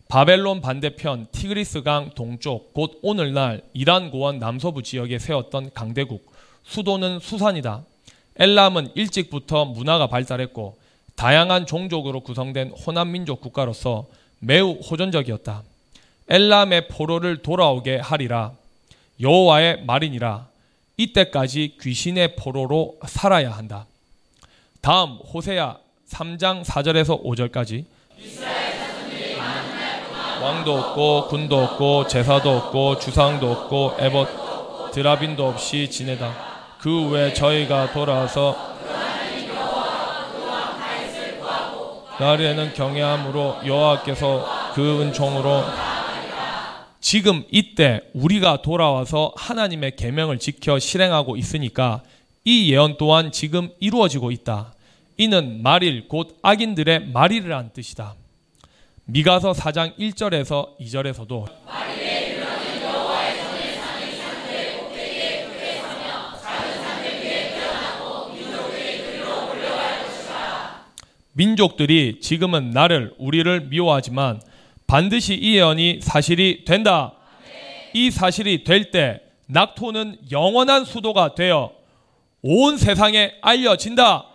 바벨론 0.08 0.62
반대편 0.62 1.26
티그리스강 1.32 2.12
동쪽 2.14 2.72
곧 2.72 3.00
오늘날 3.02 3.60
이란 3.74 4.10
고원 4.10 4.38
남서부 4.38 4.82
지역에 4.82 5.18
세웠던 5.18 5.72
강대국 5.74 6.32
수도는 6.64 7.20
수산이다. 7.20 7.82
엘람은 8.36 8.92
일찍부터 8.94 9.66
문화가 9.66 10.06
발달했고 10.06 10.78
다양한 11.16 11.66
종족으로 11.66 12.20
구성된 12.20 12.70
호남 12.70 13.12
민족 13.12 13.42
국가로서 13.42 14.06
매우 14.44 14.72
호전적이었다. 14.72 15.62
엘람의 16.28 16.88
포로를 16.88 17.42
돌아오게 17.42 17.98
하리라. 17.98 18.52
여호와의 19.20 19.84
말이니라. 19.84 20.48
이때까지 20.96 21.76
귀신의 21.80 22.34
포로로 22.34 22.98
살아야 23.06 23.52
한다. 23.52 23.86
다음 24.80 25.12
호세야 25.32 25.78
3장 26.10 26.64
4절에서 26.64 27.22
5절까지 27.22 27.84
왕도 30.42 30.76
없고 30.76 31.28
군도 31.28 31.62
없고 31.62 32.08
제사도 32.08 32.50
없고 32.50 32.98
주상도 32.98 33.52
없고 33.52 33.96
에봇 34.00 34.90
드라빈도 34.92 35.46
없이 35.46 35.88
지내다. 35.88 36.34
그 36.80 37.10
후에 37.10 37.32
저희가 37.32 37.92
돌아와서 37.92 38.71
날에는 42.22 42.74
경외함으로 42.74 43.62
여호와께서 43.66 44.72
그 44.74 45.02
은총으로 45.02 45.64
지금 47.00 47.44
이때 47.50 48.00
우리가 48.14 48.62
돌아와서 48.62 49.32
하나님의 49.36 49.96
계명을 49.96 50.38
지켜 50.38 50.78
실행하고 50.78 51.36
있으니까 51.36 52.02
이 52.44 52.72
예언 52.72 52.96
또한 52.96 53.32
지금 53.32 53.70
이루어지고 53.80 54.30
있다. 54.30 54.72
이는 55.16 55.62
말일 55.62 56.06
곧 56.06 56.38
악인들의 56.42 57.06
말일이란 57.08 57.72
뜻이다. 57.72 58.14
미가서 59.06 59.52
4장 59.52 59.98
1절에서 59.98 60.78
2절에서도 60.78 61.46
민족들이 71.32 72.20
지금은 72.20 72.70
나를 72.70 73.14
우리를 73.18 73.68
미워하지만 73.68 74.40
반드시 74.86 75.34
이 75.34 75.56
예언이 75.56 76.00
사실이 76.02 76.64
된다. 76.64 77.14
이 77.94 78.10
사실이 78.10 78.64
될 78.64 78.90
때 78.90 79.20
낙토는 79.46 80.16
영원한 80.30 80.84
수도가 80.84 81.34
되어 81.34 81.72
온 82.42 82.76
세상에 82.76 83.32
알려진다. 83.40 84.26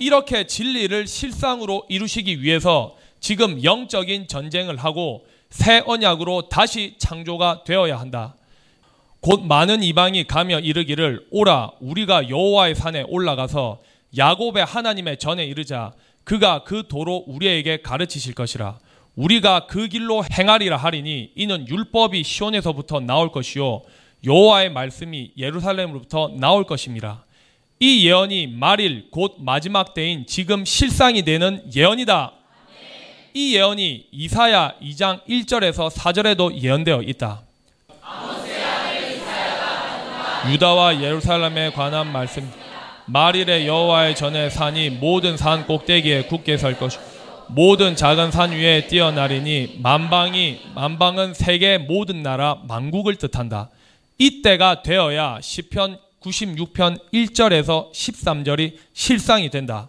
이렇게 0.00 0.46
진리를 0.46 1.06
실상으로 1.06 1.84
이루시기 1.88 2.42
위해서 2.42 2.96
지금 3.20 3.62
영적인 3.64 4.28
전쟁을 4.28 4.76
하고 4.76 5.26
새 5.50 5.82
언약으로 5.84 6.48
다시 6.48 6.94
창조가 6.98 7.64
되어야 7.64 7.98
한다. 7.98 8.34
곧 9.20 9.44
많은 9.44 9.82
이방이 9.82 10.24
가며 10.24 10.60
이르기를 10.60 11.26
오라 11.32 11.72
우리가 11.80 12.28
여호와의 12.28 12.76
산에 12.76 13.02
올라가서 13.08 13.80
야곱의 14.16 14.64
하나님의 14.64 15.18
전에 15.18 15.44
이르자 15.44 15.92
그가 16.28 16.62
그 16.62 16.82
도로 16.86 17.24
우리에게 17.26 17.80
가르치실 17.80 18.34
것이라 18.34 18.78
우리가 19.16 19.66
그 19.66 19.88
길로 19.88 20.22
행하리라 20.30 20.76
하리니 20.76 21.32
이는 21.34 21.66
율법이 21.66 22.22
시온에서부터 22.22 23.00
나올 23.00 23.32
것이요 23.32 23.80
여호와의 24.26 24.70
말씀이 24.70 25.32
예루살렘으로부터 25.38 26.34
나올 26.38 26.64
것입니다. 26.64 27.24
이 27.80 28.06
예언이 28.06 28.48
말일 28.48 29.08
곧 29.10 29.36
마지막 29.38 29.94
때인 29.94 30.26
지금 30.26 30.66
실상이 30.66 31.22
되는 31.22 31.62
예언이다. 31.74 32.32
이 33.32 33.56
예언이 33.56 34.08
이사야 34.12 34.74
2장 34.82 35.24
1절에서 35.26 35.90
4절에도 35.90 36.60
예언되어 36.60 37.04
있다. 37.04 37.40
유다와 40.50 41.00
예루살렘에 41.00 41.70
관한 41.70 42.12
말씀 42.12 42.67
말일에 43.08 43.66
여호와의 43.66 44.14
전에 44.14 44.50
산이 44.50 44.90
모든 44.90 45.36
산 45.36 45.66
꼭대기에 45.66 46.24
굳게 46.24 46.58
설 46.58 46.78
것이고 46.78 47.02
모든 47.48 47.96
작은 47.96 48.30
산 48.30 48.52
위에 48.52 48.86
뛰어나리니 48.86 49.78
만방이 49.82 50.60
만방은 50.74 51.32
세계 51.32 51.78
모든 51.78 52.22
나라 52.22 52.58
만국을 52.68 53.16
뜻한다. 53.16 53.70
이때가 54.18 54.82
되어야 54.82 55.38
시편 55.40 55.98
96편 56.20 57.00
1절에서 57.12 57.90
13절이 57.92 58.74
실상이 58.92 59.48
된다. 59.48 59.88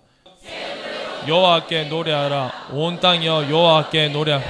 여호와께 1.28 1.86
노래하라 1.86 2.70
온 2.72 3.00
땅이여 3.02 3.50
여호와께 3.50 4.08
노래 4.10 4.42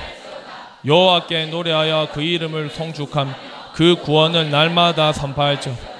여호와께 0.85 1.47
노래하여 1.47 2.09
그 2.13 2.21
이름을 2.21 2.69
송축함 2.69 3.33
그 3.73 3.95
구원을 3.95 4.51
날마다 4.51 5.11
선포할죠 5.11 5.98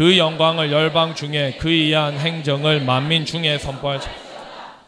그 0.00 0.16
영광을 0.16 0.72
열방 0.72 1.14
중에 1.14 1.56
그 1.58 1.70
이한 1.70 2.18
행정을 2.18 2.80
만민 2.80 3.26
중에 3.26 3.58
선포할죠 3.58 4.08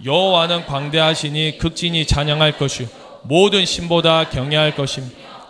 여호와는 0.02 0.64
광대하시니 0.64 1.58
극진히 1.58 2.06
찬양할 2.06 2.56
것이요 2.56 2.88
모든 3.20 3.66
신보다 3.66 4.30
경외할 4.30 4.74
것임. 4.74 5.04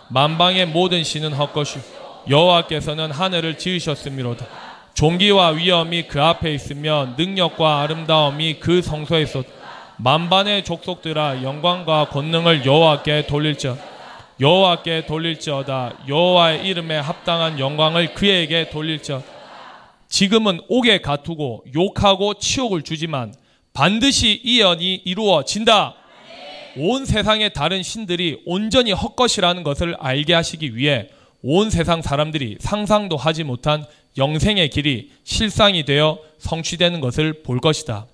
만방의 0.09 0.65
모든 0.65 1.05
신은 1.05 1.31
헛것이요 1.31 1.81
여호와께서는 2.29 3.11
하늘을 3.11 3.57
지으셨음이로다. 3.57 4.45
종기와 4.95 5.51
위엄이 5.51 6.07
그 6.09 6.21
앞에 6.21 6.53
있으며 6.53 7.13
능력과 7.15 7.83
아름다움이 7.83 8.59
그 8.59 8.81
성소에 8.81 9.21
있었다. 9.21 9.47
만반의 9.95 10.65
족속들아 10.65 11.41
영광과 11.41 12.09
권능을 12.09 12.65
여호와께 12.65 13.27
돌릴지어 13.27 13.77
여호와께 14.41 15.05
돌릴지어다. 15.05 15.93
여호와의 16.09 16.67
이름에 16.67 16.97
합당한 16.97 17.59
영광을 17.59 18.13
그에게 18.13 18.69
돌릴지어 18.69 19.23
지금은 20.13 20.59
옥에 20.67 20.99
가두고 20.99 21.65
욕하고 21.73 22.35
치욕을 22.35 22.83
주지만 22.83 23.33
반드시 23.73 24.39
이 24.43 24.59
연이 24.59 24.93
이루어진다. 24.93 25.95
온 26.77 27.03
세상의 27.03 27.51
다른 27.53 27.81
신들이 27.81 28.39
온전히 28.45 28.91
헛것이라는 28.91 29.63
것을 29.63 29.95
알게 29.97 30.35
하시기 30.35 30.75
위해 30.75 31.09
온 31.41 31.71
세상 31.71 32.03
사람들이 32.03 32.57
상상도 32.59 33.17
하지 33.17 33.43
못한 33.43 33.83
영생의 34.15 34.69
길이 34.69 35.09
실상이 35.23 35.83
되어 35.83 36.19
성취되는 36.37 37.01
것을 37.01 37.41
볼 37.41 37.59
것이다. 37.59 38.05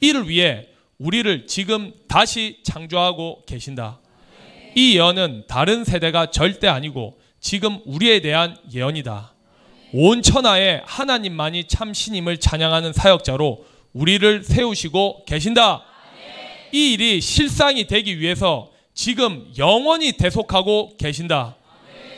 이를 0.00 0.30
위해 0.30 0.68
우리를 0.96 1.46
지금 1.46 1.92
다시 2.08 2.60
창조하고 2.62 3.42
계신다. 3.44 4.00
이 4.74 4.96
예언은 4.96 5.44
다른 5.46 5.84
세대가 5.84 6.30
절대 6.30 6.68
아니고 6.68 7.18
지금 7.38 7.80
우리에 7.84 8.22
대한 8.22 8.56
예언이다. 8.72 9.33
온 9.96 10.22
천하에 10.22 10.82
하나님만이 10.86 11.68
참 11.68 11.94
신임을 11.94 12.38
찬양하는 12.38 12.92
사역자로 12.92 13.64
우리를 13.92 14.42
세우시고 14.42 15.24
계신다. 15.24 15.84
이 16.72 16.94
일이 16.94 17.20
실상이 17.20 17.86
되기 17.86 18.18
위해서 18.18 18.70
지금 18.92 19.46
영원히 19.56 20.10
대속하고 20.10 20.96
계신다. 20.96 21.54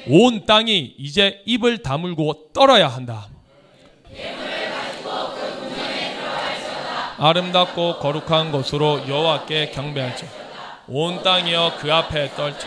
온 0.08 0.46
땅이 0.46 0.94
이제 0.96 1.42
입을 1.44 1.82
다물고 1.82 2.52
떨어야 2.54 2.88
한다. 2.88 3.28
아름답고 7.18 7.98
거룩한 7.98 8.52
곳으로 8.52 9.06
여호와께 9.06 9.72
경배할지 9.72 10.24
온 10.88 11.22
땅이여 11.22 11.74
그 11.78 11.92
앞에 11.92 12.30
떨지 12.34 12.66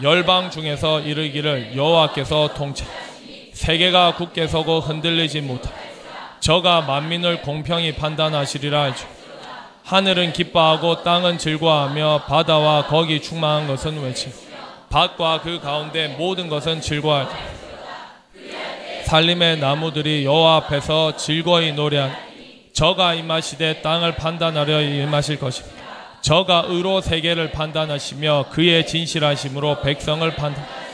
열방 0.00 0.52
중에서 0.52 1.00
이르기를 1.00 1.76
여호와께서 1.76 2.54
통치 2.54 2.84
세계가 3.58 4.14
굳게 4.14 4.46
서고 4.46 4.78
흔들리지 4.78 5.40
못하 5.40 5.68
저가 6.38 6.82
만민을 6.82 7.42
공평히 7.42 7.92
판단하시리라 7.92 8.82
할지 8.82 9.04
하늘은 9.82 10.32
기뻐하고 10.32 11.02
땅은 11.02 11.38
즐거워하며 11.38 12.26
바다와 12.28 12.86
거기 12.86 13.20
충만한 13.20 13.66
것은 13.66 14.00
외치 14.00 14.32
밭과 14.90 15.40
그 15.40 15.58
가운데 15.58 16.06
모든 16.06 16.48
것은 16.48 16.80
즐거워할 16.80 17.26
살림의 19.06 19.58
나무들이 19.58 20.24
여호와 20.24 20.56
앞에서 20.58 21.16
즐거이 21.16 21.72
노래한 21.72 22.14
저가 22.72 23.14
임하시되 23.14 23.82
땅을 23.82 24.14
판단하려 24.14 24.82
임하실 24.82 25.40
것입니다. 25.40 25.76
저가 26.20 26.66
의로 26.68 27.00
세계를 27.00 27.50
판단하시며 27.50 28.50
그의 28.52 28.86
진실하심으로 28.86 29.80
백성을 29.80 30.30
판단. 30.36 30.87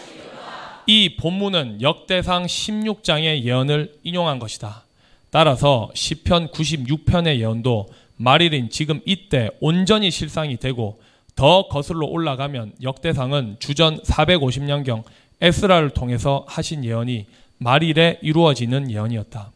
이 0.87 1.17
본문은 1.17 1.81
역대상 1.81 2.45
16장의 2.45 3.43
예언을 3.43 3.95
인용한 4.03 4.39
것이다. 4.39 4.85
따라서 5.31 5.91
시편 5.95 6.49
96편의 6.49 7.39
예언도 7.39 7.89
말일인 8.17 8.69
지금 8.71 9.01
이때 9.07 9.51
온전히 9.61 10.11
실상이 10.11 10.59
되고 10.59 11.01
더 11.35 11.67
거슬러 11.69 12.07
올라가면 12.07 12.75
역대상은 12.83 13.57
주전 13.59 14.01
450년경 14.03 15.03
에스라를 15.41 15.91
통해서 15.91 16.45
하신 16.49 16.85
예언이 16.85 17.27
말일에 17.59 18.19
이루어지는 18.23 18.91
예언이었다. 18.91 19.51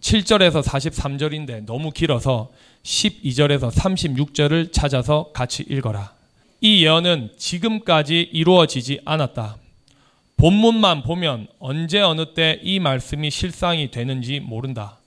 7절에서 0.00 0.62
43절인데 0.62 1.66
너무 1.66 1.90
길어서 1.90 2.50
12절에서 2.82 3.70
36절을 3.70 4.72
찾아서 4.72 5.30
같이 5.32 5.64
읽어라. 5.68 6.12
이 6.60 6.84
예언은 6.84 7.30
지금까지 7.36 8.28
이루어지지 8.32 9.00
않았다. 9.04 9.56
본문만 10.38 11.02
보면 11.02 11.48
언제 11.58 12.00
어느 12.00 12.32
때 12.32 12.60
이 12.62 12.78
말씀이 12.78 13.28
실상이 13.28 13.90
되는지 13.90 14.38
모른다. 14.38 14.98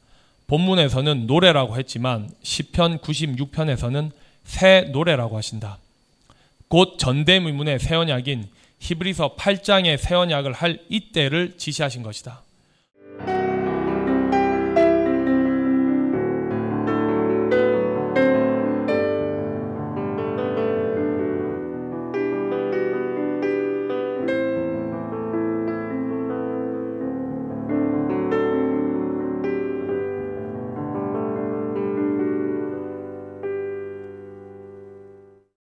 본문에서는 0.48 1.26
노래라고 1.26 1.78
했지만 1.78 2.30
시편 2.44 3.00
96편에서는 3.00 4.12
새 4.44 4.90
노래라고 4.92 5.38
하신다. 5.38 5.78
곧 6.68 6.98
전대미문의 6.98 7.80
새 7.80 7.96
언약인 7.96 8.50
히브리서 8.80 9.36
8장의 9.38 9.96
새 9.98 10.16
언약을 10.16 10.52
할 10.52 10.80
이때를 10.90 11.58
지시하신 11.58 12.04
것이다. 12.04 12.42